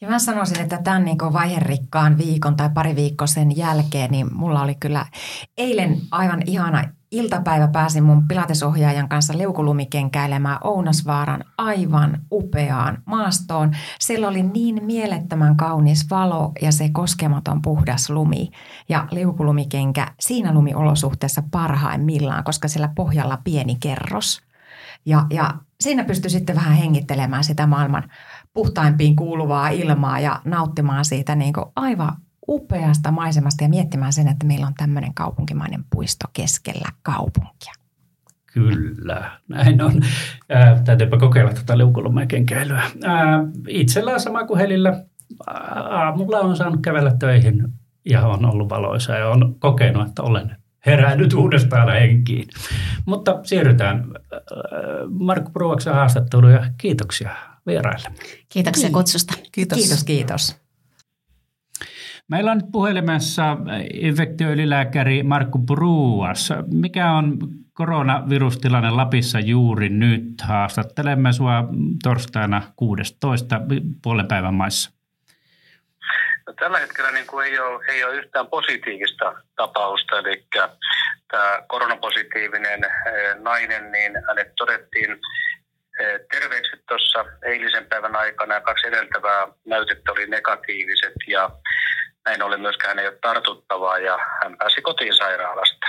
Ja 0.02 0.10
mä 0.10 0.20
sanoisin, 0.20 0.60
että 0.60 0.78
tämän 0.84 1.06
niin 1.06 1.18
vaiherikkaan 1.18 2.18
viikon 2.18 2.56
tai 2.56 2.70
pari 2.74 2.96
viikkoa 2.96 3.28
sen 3.28 3.58
jälkeen, 3.58 4.12
niin 4.12 4.36
mulla 4.36 4.62
oli 4.62 4.76
kyllä 4.76 5.06
eilen 5.58 5.98
aivan 6.12 6.44
ihana 6.46 6.84
iltapäivä 7.12 7.68
pääsin 7.68 8.04
mun 8.04 8.28
pilatesohjaajan 8.28 9.10
kanssa 9.10 9.38
leukulumikenkäilemään 9.38 10.58
Ounasvaaran 10.64 11.44
aivan 11.58 12.22
upeaan 12.32 12.98
maastoon. 13.06 13.72
Siellä 14.00 14.28
oli 14.28 14.44
niin 14.44 14.86
mielettömän 14.86 15.58
kaunis 15.58 16.10
valo 16.10 16.52
ja 16.62 16.72
se 16.72 16.90
koskematon 16.90 17.62
puhdas 17.62 18.10
lumi. 18.10 18.52
Ja 18.90 19.08
leukulumikenkä 19.12 20.08
siinä 20.20 20.54
lumiolosuhteessa 20.54 21.44
parhaimmillaan, 21.52 22.44
koska 22.44 22.68
siellä 22.68 22.90
pohjalla 22.96 23.38
pieni 23.44 23.78
kerros. 23.80 24.42
Ja, 25.06 25.26
ja 25.30 25.54
siinä 25.82 26.04
pystyi 26.04 26.30
sitten 26.30 26.56
vähän 26.56 26.74
hengittelemään 26.74 27.44
sitä 27.44 27.68
maailman 27.68 28.12
puhtaimpiin 28.54 29.16
kuuluvaa 29.16 29.70
ilmaa 29.70 30.20
ja 30.20 30.42
nauttimaan 30.46 31.06
siitä 31.06 31.36
niin 31.36 31.54
kuin 31.54 31.66
aivan 31.76 32.18
upeasta 32.50 33.12
maisemasta 33.12 33.64
ja 33.64 33.70
miettimään 33.70 34.14
sen, 34.14 34.28
että 34.28 34.46
meillä 34.46 34.68
on 34.68 34.74
tämmöinen 34.74 35.14
kaupunkimainen 35.14 35.86
puisto 35.90 36.28
keskellä 36.34 36.90
kaupunkia. 37.04 37.74
Kyllä, 38.54 39.32
näin 39.48 39.82
on. 39.82 40.02
Ää, 40.50 40.82
täytyypä 40.86 41.18
kokeilla 41.18 41.54
tätä 41.54 41.78
liukulumäkenkäilyä. 41.78 42.84
itsellä 43.68 44.14
on 44.14 44.20
sama 44.20 44.48
kuin 44.48 44.60
Helillä. 44.60 45.04
Aamulla 45.90 46.40
on 46.40 46.56
saanut 46.58 46.82
kävellä 46.82 47.16
töihin 47.20 47.68
ja 48.06 48.28
on 48.28 48.46
ollut 48.46 48.70
valoisa 48.70 49.16
ja 49.16 49.30
on 49.30 49.56
kokenut, 49.60 50.08
että 50.08 50.22
olen 50.22 50.56
herännyt 50.86 51.34
uudestaan 51.34 51.92
henkiin. 51.92 52.48
Mutta 53.06 53.40
siirrytään 53.44 54.06
Markku 55.10 55.52
Pruoksen 55.52 55.94
haastatteluun 55.94 56.54
ja 56.54 56.66
kiitoksia 56.78 57.30
vieraille. 57.68 58.10
Kiitoksia 58.50 58.88
niin. 58.88 58.94
kutsusta. 58.94 59.34
Kiitos. 59.52 59.78
Kiitos, 59.78 60.04
kiitos. 60.04 60.62
Meillä 62.32 62.52
on 62.52 62.58
nyt 62.58 62.72
puhelimessa 62.72 63.58
infektioylilääkäri 63.94 65.24
Markku 65.24 65.60
Bruas. 65.60 66.50
Mikä 66.74 67.12
on 67.12 67.38
koronavirustilanne 67.74 68.90
Lapissa 68.90 69.40
juuri 69.40 69.90
nyt? 69.90 70.42
Haastattelemme 70.44 71.34
sinua 71.34 71.64
torstaina 72.04 72.62
16. 72.76 73.62
puolen 74.04 74.28
päivän 74.28 74.54
maissa. 74.54 74.92
No, 76.48 76.54
tällä 76.54 76.80
hetkellä 76.80 77.12
niin 77.12 77.28
kuin 77.28 77.48
ei, 77.48 77.60
ole, 77.60 77.86
ei 77.88 78.04
ole 78.04 78.16
yhtään 78.16 78.48
positiivista 78.48 79.34
tapausta, 79.56 80.20
eli 80.20 80.46
tämä 81.32 81.62
koronapositiivinen 81.68 82.84
eh, 82.84 83.36
nainen, 83.40 83.92
niin 83.92 84.14
hänet 84.28 84.52
todettiin 84.58 85.12
eh, 86.00 86.20
terveeksi 86.32 86.72
tuossa 86.88 87.26
eilisen 87.46 87.86
päivän 87.86 88.16
aikana 88.16 88.54
ja 88.54 88.62
kaksi 88.62 88.88
edeltävää 88.88 89.48
näytettä 89.66 90.12
oli 90.12 90.28
negatiiviset 90.28 91.14
ja 91.28 91.50
näin 92.26 92.44
ollen 92.44 92.62
myöskään 92.62 93.00
ei 93.00 93.08
ole 93.08 93.18
tartuttavaa 93.22 94.00
ja 94.00 94.18
hän 94.44 94.58
pääsi 94.58 94.82
kotiin 94.82 95.16
sairaalasta. 95.16 95.88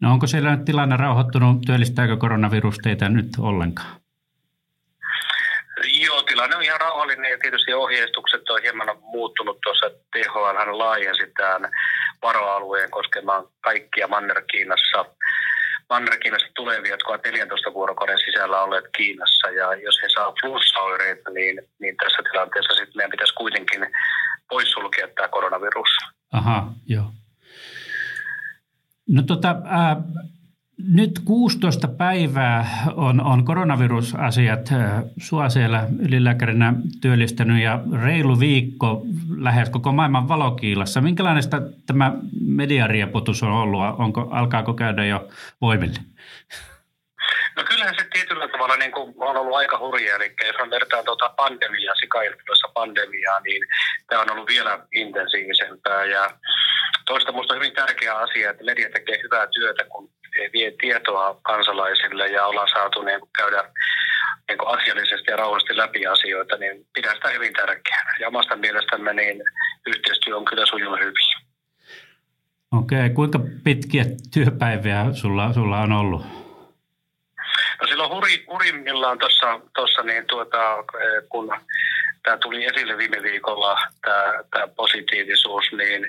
No 0.00 0.12
onko 0.12 0.26
siellä 0.26 0.56
nyt 0.56 0.64
tilanne 0.64 0.96
rauhoittunut? 0.96 1.62
Työllistääkö 1.66 2.16
koronavirus 2.16 2.78
teitä 2.78 3.08
nyt 3.08 3.28
ollenkaan? 3.38 4.00
Joo, 6.00 6.22
tilanne 6.22 6.56
on 6.56 6.62
ihan 6.62 6.80
rauhallinen 6.80 7.30
ja 7.30 7.38
tietysti 7.38 7.74
ohjeistukset 7.74 8.50
on 8.50 8.62
hieman 8.62 8.98
muuttunut 9.00 9.58
tuossa. 9.62 9.90
THL 9.90 10.58
hän 10.58 10.78
laajensi 10.78 11.32
tämän 11.36 11.70
varoalueen 12.22 12.90
koskemaan 12.90 13.48
kaikkia 13.60 14.08
Manner-Kiinassa. 14.08 15.04
Manner-Kiinasta 15.90 16.50
tulevia, 16.56 16.90
jotka 16.90 17.10
ovat 17.10 17.24
14 17.24 17.74
vuorokauden 17.74 18.18
sisällä 18.18 18.62
olleet 18.62 18.84
Kiinassa. 18.96 19.50
Ja 19.50 19.74
jos 19.74 19.98
he 20.02 20.08
saavat 20.14 20.34
flussaoireita, 20.40 21.30
niin, 21.30 21.62
niin 21.78 21.96
tässä 21.96 22.22
tilanteessa 22.30 22.74
sitten 22.74 22.96
meidän 22.96 23.10
pitäisi 23.10 23.34
kuitenkin 23.34 23.86
poissulkea 24.50 25.08
tämä 25.08 25.28
koronavirus. 25.28 25.88
Aha, 26.32 26.72
joo. 26.86 27.12
No 29.08 29.22
tota, 29.22 29.56
ää, 29.64 29.96
nyt 30.88 31.18
16 31.24 31.88
päivää 31.88 32.84
on, 32.94 33.20
on 33.20 33.44
koronavirusasiat 33.44 34.68
sua 35.20 35.48
siellä 35.48 35.86
ylilääkärinä 35.98 36.74
työllistänyt 37.00 37.62
ja 37.62 37.80
reilu 38.02 38.40
viikko 38.40 39.02
lähes 39.36 39.70
koko 39.70 39.92
maailman 39.92 40.28
valokiilassa. 40.28 41.00
Minkälainen 41.00 41.42
tämä 41.86 42.12
mediarieputus 42.40 43.42
on 43.42 43.52
ollut? 43.52 43.80
Onko, 43.98 44.28
alkaako 44.30 44.74
käydä 44.74 45.04
jo 45.04 45.28
voimille? 45.60 45.98
No 47.56 47.64
kyllähän 47.68 47.94
se 47.98 48.06
tietyllä 48.12 48.48
tavalla 48.70 48.84
niin 48.84 48.92
kuin 48.92 49.14
on 49.30 49.36
ollut 49.36 49.56
aika 49.56 49.78
hurja, 49.78 50.16
eli 50.16 50.34
jos 50.46 50.56
on 50.62 50.70
vertaan 50.70 51.04
tuota 51.04 51.34
pandemiaa, 51.36 51.94
sikainfluenssa 51.94 52.68
pandemiaa, 52.74 53.40
niin 53.40 53.62
tämä 54.08 54.22
on 54.22 54.32
ollut 54.32 54.48
vielä 54.48 54.78
intensiivisempää. 54.92 56.04
Ja 56.04 56.30
toista 57.06 57.32
minusta 57.32 57.54
hyvin 57.54 57.72
tärkeä 57.72 58.14
asia, 58.14 58.50
että 58.50 58.64
media 58.64 58.88
tekee 58.90 59.18
hyvää 59.22 59.46
työtä, 59.46 59.84
kun 59.84 60.10
vie 60.52 60.72
tietoa 60.80 61.40
kansalaisille 61.42 62.28
ja 62.28 62.46
ollaan 62.46 62.68
saatu 62.68 63.02
niin 63.02 63.20
kuin 63.20 63.30
käydä 63.38 63.62
niin 64.48 64.58
kuin 64.58 64.78
asiallisesti 64.78 65.30
ja 65.30 65.36
rauhallisesti 65.36 65.76
läpi 65.76 66.06
asioita, 66.06 66.56
niin 66.56 66.86
pidän 66.94 67.14
sitä 67.14 67.28
hyvin 67.28 67.52
tärkeänä. 67.52 68.12
Ja 68.20 68.28
omasta 68.28 68.56
mielestämme 68.56 69.12
niin 69.12 69.42
yhteistyö 69.86 70.36
on 70.36 70.44
kyllä 70.44 70.66
sujunut 70.66 71.00
hyvin. 71.00 71.30
Okei, 72.72 73.10
kuinka 73.10 73.40
pitkiä 73.64 74.04
työpäiviä 74.34 75.06
sulla, 75.12 75.52
sulla 75.52 75.78
on 75.78 75.92
ollut? 75.92 76.39
No 77.80 77.86
silloin 77.86 78.10
huri, 78.10 78.44
hurimmillaan 78.52 79.18
tuossa, 79.18 79.60
tossa 79.74 80.02
niin 80.02 80.26
tuota, 80.26 80.78
eh, 80.78 81.28
kun 81.28 81.52
tämä 82.22 82.36
tuli 82.36 82.64
esille 82.64 82.96
viime 82.96 83.22
viikolla, 83.22 83.78
tämä, 84.50 84.68
positiivisuus, 84.76 85.64
niin, 85.72 86.06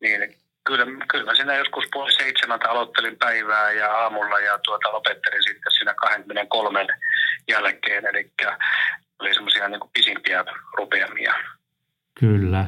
niin 0.00 0.34
kyllä, 0.64 0.86
kyllä 1.08 1.24
mä 1.24 1.34
siinä 1.34 1.54
joskus 1.54 1.84
puoli 1.92 2.12
seitsemältä 2.12 2.70
aloittelin 2.70 3.16
päivää 3.18 3.72
ja 3.72 3.92
aamulla 3.92 4.38
ja 4.38 4.58
tuota, 4.64 4.92
lopettelin 4.92 5.42
sitten 5.42 5.72
siinä 5.72 5.94
23 5.94 6.86
jälkeen, 7.48 8.06
eli 8.06 8.30
oli 9.18 9.34
semmoisia 9.34 9.68
niin 9.68 9.80
pisimpiä 9.92 10.44
rupeamia. 10.76 11.34
Kyllä. 12.20 12.66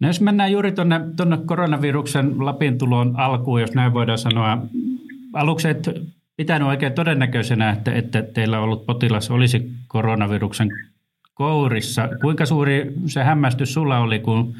No 0.00 0.08
jos 0.08 0.20
mennään 0.20 0.52
juuri 0.52 0.72
tuonne, 0.72 1.00
tuonne 1.16 1.38
koronaviruksen 1.46 2.46
Lapin 2.46 2.78
tulon 2.78 3.14
alkuun, 3.16 3.60
jos 3.60 3.74
näin 3.74 3.94
voidaan 3.94 4.18
sanoa. 4.18 4.58
Aluksi 5.34 5.68
pitänyt 6.36 6.68
oikein 6.68 6.94
todennäköisenä, 6.94 7.70
että, 7.70 7.92
että 7.94 8.22
teillä 8.22 8.60
ollut 8.60 8.86
potilas 8.86 9.30
olisi 9.30 9.60
koronaviruksen 9.88 10.68
kourissa. 11.34 12.08
Kuinka 12.20 12.46
suuri 12.46 12.92
se 13.06 13.22
hämmästys 13.22 13.74
sulla 13.74 13.98
oli, 13.98 14.18
kun 14.18 14.56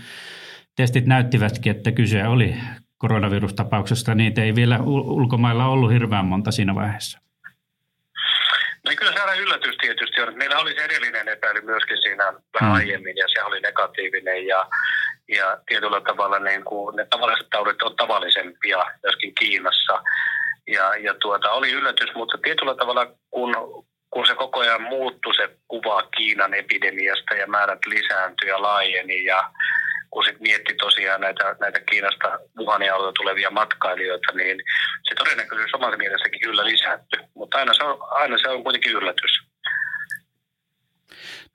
testit 0.77 1.07
näyttivätkin, 1.07 1.77
että 1.77 1.93
kyse 1.93 2.27
oli 2.27 2.55
koronavirustapauksesta. 2.99 4.15
Niitä 4.15 4.43
ei 4.43 4.55
vielä 4.55 4.79
ulkomailla 4.83 5.67
ollut 5.67 5.93
hirveän 5.93 6.25
monta 6.25 6.51
siinä 6.51 6.75
vaiheessa. 6.75 7.19
No 8.87 8.93
kyllä 8.97 9.13
se 9.13 9.21
aina 9.21 9.35
yllätys 9.35 9.77
tietysti 9.77 10.21
on. 10.21 10.39
Meillä 10.39 10.59
oli 10.59 10.75
se 10.75 10.85
edellinen 10.85 11.29
epäily 11.29 11.61
myöskin 11.61 11.97
siinä 12.03 12.25
vähän 12.25 12.71
mm. 12.71 12.77
aiemmin 12.77 13.17
ja 13.17 13.27
se 13.29 13.43
oli 13.43 13.61
negatiivinen 13.61 14.47
ja, 14.47 14.69
ja 15.29 15.59
tietyllä 15.67 16.01
tavalla 16.01 16.39
niin 16.39 16.65
kuin 16.65 16.97
ne 16.97 17.07
tavalliset 17.11 17.47
taudit 17.51 17.83
on 17.83 17.97
tavallisempia 17.97 18.79
myöskin 19.03 19.35
Kiinassa. 19.35 20.03
Ja, 20.69 20.97
ja 20.97 21.15
tuota, 21.15 21.51
oli 21.51 21.73
yllätys, 21.73 22.15
mutta 22.15 22.39
tietyllä 22.43 22.75
tavalla 22.75 23.07
kun, 23.31 23.55
kun 24.11 24.27
se 24.27 24.35
koko 24.35 24.61
ajan 24.61 24.83
muuttui 24.83 25.35
se 25.35 25.57
kuva 25.69 26.03
Kiinan 26.17 26.55
epidemiasta 26.55 27.35
ja 27.35 27.47
määrät 27.47 27.87
lisääntyi 27.87 28.49
ja 28.49 28.63
laajeni 28.63 29.25
ja 29.25 29.51
kun 30.11 30.25
sitten 30.25 30.43
mietti 30.43 30.75
tosiaan 30.75 31.21
näitä, 31.21 31.57
näitä 31.61 31.81
Kiinasta 31.81 32.29
alueelta 32.29 33.13
tulevia 33.19 33.51
matkailijoita, 33.51 34.33
niin 34.33 34.57
se 35.09 35.15
todennäköisyys 35.15 35.75
omassa 35.75 35.97
mielessäkin 35.97 36.41
kyllä 36.41 36.65
lisääntyy. 36.65 37.21
Mutta 37.35 37.59
aina 37.59 37.75
se 37.75 37.85
on, 37.85 37.99
aina 38.11 38.39
se 38.39 38.49
on 38.49 38.63
kuitenkin 38.63 38.93
yllätys. 38.93 39.52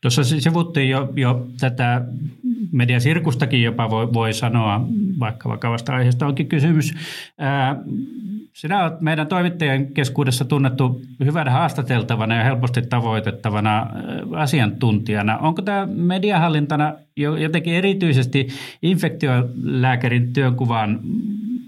Tuossa 0.01 0.23
sivuttiin 0.23 0.89
jo, 0.89 1.13
jo 1.15 1.47
tätä 1.59 2.01
mediasirkustakin 2.71 3.63
jopa 3.63 3.89
voi, 3.89 4.13
voi 4.13 4.33
sanoa, 4.33 4.87
vaikka 5.19 5.49
vakavasta 5.49 5.95
aiheesta 5.95 6.27
onkin 6.27 6.47
kysymys. 6.47 6.93
Ää, 7.37 7.75
sinä 8.53 8.83
olet 8.83 9.01
meidän 9.01 9.27
toimittajien 9.27 9.93
keskuudessa 9.93 10.45
tunnettu 10.45 11.01
hyvänä 11.25 11.51
haastateltavana 11.51 12.35
ja 12.35 12.43
helposti 12.43 12.81
tavoitettavana 12.81 13.87
asiantuntijana. 14.35 15.37
Onko 15.37 15.61
tämä 15.61 15.87
mediahallintana 15.95 16.93
jotenkin 17.15 17.73
erityisesti 17.73 18.47
infektiolääkärin 18.81 20.33
työnkuvaan 20.33 20.99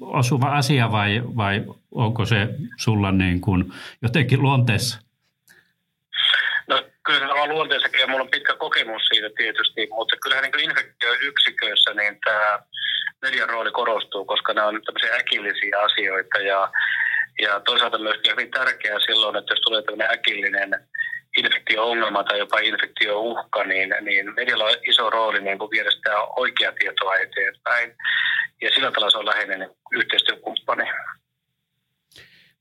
osuva 0.01 0.45
asia 0.45 0.91
vai, 0.91 1.23
vai 1.35 1.65
onko 1.91 2.25
se 2.25 2.55
sulla 2.77 3.11
niin 3.11 3.41
kuin 3.41 3.71
jotenkin 4.01 4.41
luonteessa? 4.41 5.08
Kyllä 7.09 7.19
se 7.19 7.41
on 7.41 7.49
luonteensakin 7.49 7.99
ja 7.99 8.07
minulla 8.07 8.23
on 8.23 8.35
pitkä 8.35 8.55
kokemus 8.55 9.01
siitä 9.07 9.29
tietysti, 9.37 9.87
mutta 9.91 10.15
kyllähän 10.23 10.43
niin 10.43 10.69
infektioyksiköissä 10.69 11.93
niin 11.93 12.19
tämä 12.25 12.59
median 13.21 13.49
rooli 13.49 13.71
korostuu, 13.71 14.25
koska 14.25 14.53
nämä 14.53 14.67
on 14.67 14.81
tämmöisiä 14.85 15.15
äkillisiä 15.15 15.79
asioita 15.79 16.37
ja, 16.37 16.71
ja 17.41 17.59
toisaalta 17.59 17.97
myöskin 17.97 18.31
hyvin 18.31 18.51
tärkeää 18.51 18.99
silloin, 18.99 19.35
että 19.35 19.53
jos 19.53 19.61
tulee 19.61 19.81
tämmöinen 19.81 20.13
äkillinen 20.13 20.69
infektio-ongelma 21.37 22.23
tai 22.23 22.39
jopa 22.39 22.59
infektio-uhka, 22.59 23.63
niin, 23.63 23.95
niin 24.01 24.33
medialla 24.35 24.65
on 24.65 24.75
iso 24.87 25.09
rooli 25.09 25.41
niin 25.41 25.59
kuin 25.59 25.71
viedä 25.71 25.91
sitä 25.91 26.21
oikeaa 26.21 26.73
tietoa 26.79 27.15
eteenpäin. 27.15 27.95
Ja 28.61 28.69
sillä 28.69 28.91
tavalla 28.91 29.11
se 29.11 29.17
on 29.17 29.25
läheinen 29.25 29.69
yhteistyökumppani. 29.91 30.83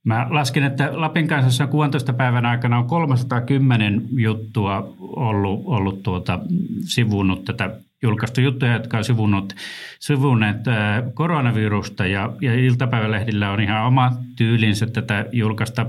Mä 0.04 0.26
laskin, 0.30 0.64
että 0.64 0.90
Lapin 0.92 1.28
kanssa 1.28 1.66
16 1.66 2.12
päivän 2.12 2.46
aikana 2.46 2.78
on 2.78 2.86
310 2.86 4.02
juttua 4.10 4.94
ollut, 4.98 5.62
ollut 5.64 6.02
tuota, 6.02 6.38
sivunnut 6.80 7.44
tätä 7.44 7.70
julkaistu 8.02 8.40
juttuja, 8.40 8.72
jotka 8.72 8.98
on 8.98 9.04
sivunnut, 9.04 9.54
sivunneet 10.00 10.68
äh, 10.68 11.02
koronavirusta 11.14 12.06
ja, 12.06 12.32
ja 12.40 12.54
iltapäivälehdillä 12.54 13.50
on 13.50 13.60
ihan 13.60 13.86
oma 13.86 14.12
tyylinsä 14.36 14.86
tätä 14.86 15.26
julkaista. 15.32 15.86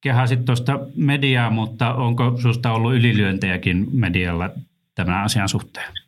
Kehasit 0.00 0.44
tuosta 0.44 0.80
mediaa, 0.96 1.50
mutta 1.50 1.94
onko 1.94 2.36
sinusta 2.36 2.72
ollut 2.72 2.94
ylilyöntejäkin 2.94 3.86
medialla 3.92 4.50
tämän 4.94 5.24
asian 5.24 5.48
suhteen? 5.48 6.01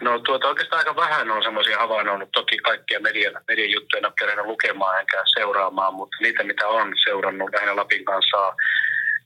No 0.00 0.18
tuota, 0.18 0.48
oikeastaan 0.48 0.78
aika 0.78 0.96
vähän 0.96 1.30
on 1.30 1.42
semmoisia 1.42 1.78
havainnoinut. 1.78 2.28
Toki 2.32 2.56
kaikkia 2.58 3.00
median, 3.00 3.34
median 3.48 3.70
juttuja 3.70 3.98
en 3.98 4.06
ole 4.06 4.12
kerennyt 4.18 4.46
lukemaan 4.46 5.00
enkä 5.00 5.22
seuraamaan, 5.26 5.94
mutta 5.94 6.16
niitä 6.20 6.44
mitä 6.44 6.68
on 6.68 6.92
seurannut 7.04 7.50
lähinnä 7.54 7.76
Lapin 7.76 8.04
kanssa 8.04 8.54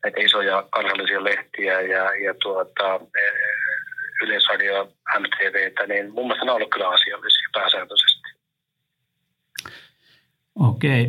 näitä 0.05 0.21
isoja 0.21 0.65
kansallisia 0.71 1.25
lehtiä 1.25 1.81
ja, 1.81 2.15
ja 2.25 2.35
tuota, 2.43 2.95
e, 2.95 3.23
Yleisradio, 4.23 4.89
MTVtä, 5.19 5.87
niin 5.87 6.13
mun 6.13 6.25
mielestä 6.25 6.45
ne 6.45 6.51
on 6.51 6.57
ollut 6.57 6.71
kyllä 6.71 6.89
asiallisia 6.89 7.49
pääsääntöisesti. 7.53 8.29
Okei. 10.55 11.07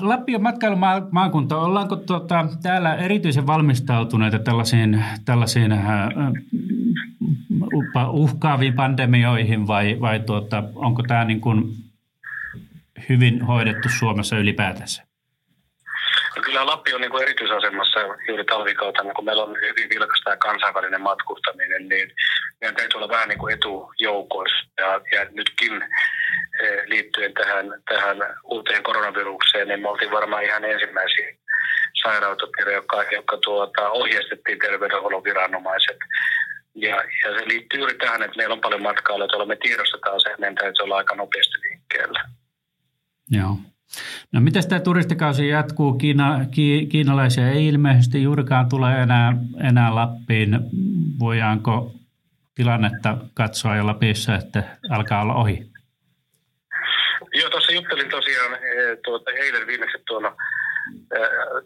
Lappi 0.00 0.34
on 0.34 0.42
matkailumaakunta. 0.42 1.56
Ollaanko 1.56 1.96
tuota, 1.96 2.46
täällä 2.62 2.94
erityisen 2.94 3.46
valmistautuneita 3.46 4.38
tällaisiin, 4.38 5.04
tällaisiin 5.24 5.72
uhkaaviin 8.10 8.74
pandemioihin 8.74 9.66
vai, 9.66 9.96
vai 10.00 10.20
tuota, 10.20 10.62
onko 10.74 11.02
tämä 11.02 11.24
niin 11.24 11.40
kuin 11.40 11.62
hyvin 13.08 13.42
hoidettu 13.42 13.88
Suomessa 13.88 14.38
ylipäätänsä? 14.38 15.02
No 16.36 16.42
kyllä 16.42 16.66
Lappi 16.66 16.94
on 16.94 17.00
niin 17.00 17.10
kuin 17.10 17.22
erityisasemassa 17.22 18.00
juuri 18.28 18.44
talvikautena, 18.44 19.14
kun 19.14 19.24
meillä 19.24 19.42
on 19.42 19.56
hyvin 19.68 19.88
vilkasta 19.90 20.30
ja 20.30 20.36
kansainvälinen 20.36 21.00
matkustaminen, 21.00 21.88
niin 21.88 22.12
meidän 22.60 22.76
täytyy 22.76 22.98
olla 22.98 23.08
vähän 23.08 23.28
niin 23.28 23.38
kuin 23.38 23.54
etujoukoissa. 23.54 24.66
Ja, 24.78 25.00
ja 25.12 25.26
nytkin 25.30 25.82
eh, 26.62 26.82
liittyen 26.86 27.34
tähän, 27.34 27.66
tähän 27.88 28.16
uuteen 28.44 28.82
koronavirukseen, 28.82 29.68
niin 29.68 29.80
me 29.80 29.88
oltiin 29.88 30.10
varmaan 30.10 30.44
ihan 30.44 30.64
ensimmäisiä 30.64 31.26
sairaanhoitopiirejä, 32.02 32.76
jotka, 32.76 33.02
jotka 33.02 33.36
tuota, 33.36 33.90
ohjeistettiin 33.90 34.58
terveydenhuollon 34.58 35.24
viranomaiset 35.24 35.98
ja, 36.74 36.96
ja 36.96 37.38
se 37.38 37.48
liittyy 37.48 37.80
juuri 37.80 37.94
tähän, 37.94 38.22
että 38.22 38.36
meillä 38.36 38.52
on 38.52 38.60
paljon 38.60 38.82
matkailijoita, 38.82 39.34
joilla 39.34 39.46
me 39.46 39.56
tiedostetaan 39.56 40.20
se, 40.20 40.28
että 40.28 40.40
meidän 40.40 40.54
täytyy 40.54 40.84
olla 40.84 40.96
aika 40.96 41.14
nopeasti 41.14 41.58
liikkeellä. 41.60 42.24
Joo. 43.30 43.56
No 44.32 44.40
miten 44.40 44.68
tämä 44.68 44.80
turistikausi 44.80 45.48
jatkuu? 45.48 45.92
Kiina, 45.92 46.40
ki, 46.50 46.86
kiinalaisia 46.90 47.50
ei 47.50 47.66
ilmeisesti 47.68 48.22
juurikaan 48.22 48.68
tule 48.68 49.02
enää, 49.02 49.32
enää 49.68 49.94
Lappiin. 49.94 50.58
Voidaanko 51.18 51.92
tilannetta 52.54 53.16
katsoa 53.34 53.76
jo 53.76 53.86
Lapissa, 53.86 54.34
että 54.34 54.62
alkaa 54.90 55.22
olla 55.22 55.34
ohi? 55.34 55.72
Joo, 57.34 57.50
tuossa 57.50 57.72
juttelin 57.72 58.10
tosiaan 58.10 58.54
eh, 58.54 58.98
tuota, 59.04 59.30
eilen 59.30 59.66
viimeksi 59.66 59.98
tuolla 60.06 60.36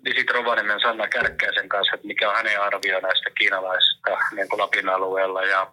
Visit 0.04 0.30
Rovaniemen 0.30 0.80
Sanna 0.80 1.08
Kärkkäisen 1.08 1.68
kanssa, 1.68 1.94
että 1.94 2.06
mikä 2.06 2.30
on 2.30 2.36
hänen 2.36 2.60
arvio 2.60 3.00
näistä 3.00 3.30
kiinalaisista 3.38 4.18
niin 4.32 4.48
kuin 4.48 4.60
Lapin 4.60 4.88
alueella. 4.88 5.42
Ja 5.42 5.72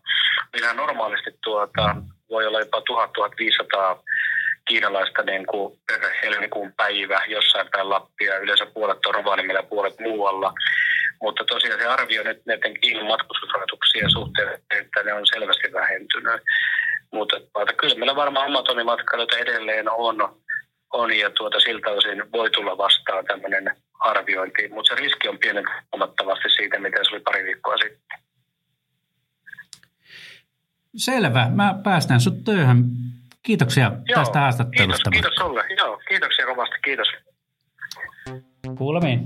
minä 0.53 0.73
normaalisti 0.73 1.31
tuota, 1.43 1.95
voi 2.29 2.47
olla 2.47 2.59
jopa 2.59 2.81
1000-1500 3.95 4.03
kiinalaista 4.67 5.23
niin 5.23 5.45
kuin 5.45 5.79
per 5.87 6.11
helmikuun 6.23 6.73
päivä 6.73 7.21
jossain 7.27 7.67
päin 7.71 7.89
Lappia. 7.89 8.37
Yleensä 8.37 8.65
puolet 8.65 9.05
on 9.05 9.15
Rovaniemellä 9.15 9.59
ja 9.59 9.67
puolet 9.69 9.99
muualla. 9.99 10.53
Mutta 11.21 11.43
tosiaan 11.43 11.79
se 11.79 11.87
arvio 11.87 12.23
nyt 12.23 12.45
näiden 12.45 12.79
Kiinan 12.81 13.07
matkustusrajoituksien 13.07 14.11
suhteen, 14.11 14.61
että 14.79 15.03
ne 15.03 15.13
on 15.13 15.27
selvästi 15.27 15.73
vähentynyt. 15.73 16.41
Mutta 17.13 17.35
kyllä 17.77 17.95
meillä 17.95 18.15
varmaan 18.15 18.47
omatoimimatkailijoita 18.47 19.37
edelleen 19.37 19.89
on 19.89 20.42
on 20.93 21.17
ja 21.17 21.29
tuota, 21.29 21.59
siltä 21.59 21.89
osin 21.89 22.31
voi 22.31 22.49
tulla 22.49 22.77
vastaan 22.77 23.25
tämmöinen 23.25 23.75
arviointi, 23.99 24.67
mutta 24.67 24.95
se 24.95 25.01
riski 25.01 25.27
on 25.27 25.37
pienen 25.39 25.63
huomattavasti 25.91 26.49
siitä, 26.49 26.79
miten 26.79 27.05
se 27.05 27.15
oli 27.15 27.19
pari 27.19 27.43
viikkoa 27.43 27.77
sitten. 27.77 28.19
Selvä. 30.95 31.49
Mä 31.49 31.75
päästän 31.83 32.21
sut 32.21 32.43
työhön. 32.43 32.83
Kiitoksia 33.43 33.91
Joo, 34.05 34.15
tästä 34.15 34.39
haastattelusta. 34.39 35.09
Kiitos, 35.09 35.29
kiitos 35.29 35.45
sulle. 35.45 35.63
Joo, 35.77 36.01
kiitoksia 36.07 36.45
kovasti. 36.45 36.75
Kiitos. 36.83 37.07
Kuulemiin. 38.77 39.25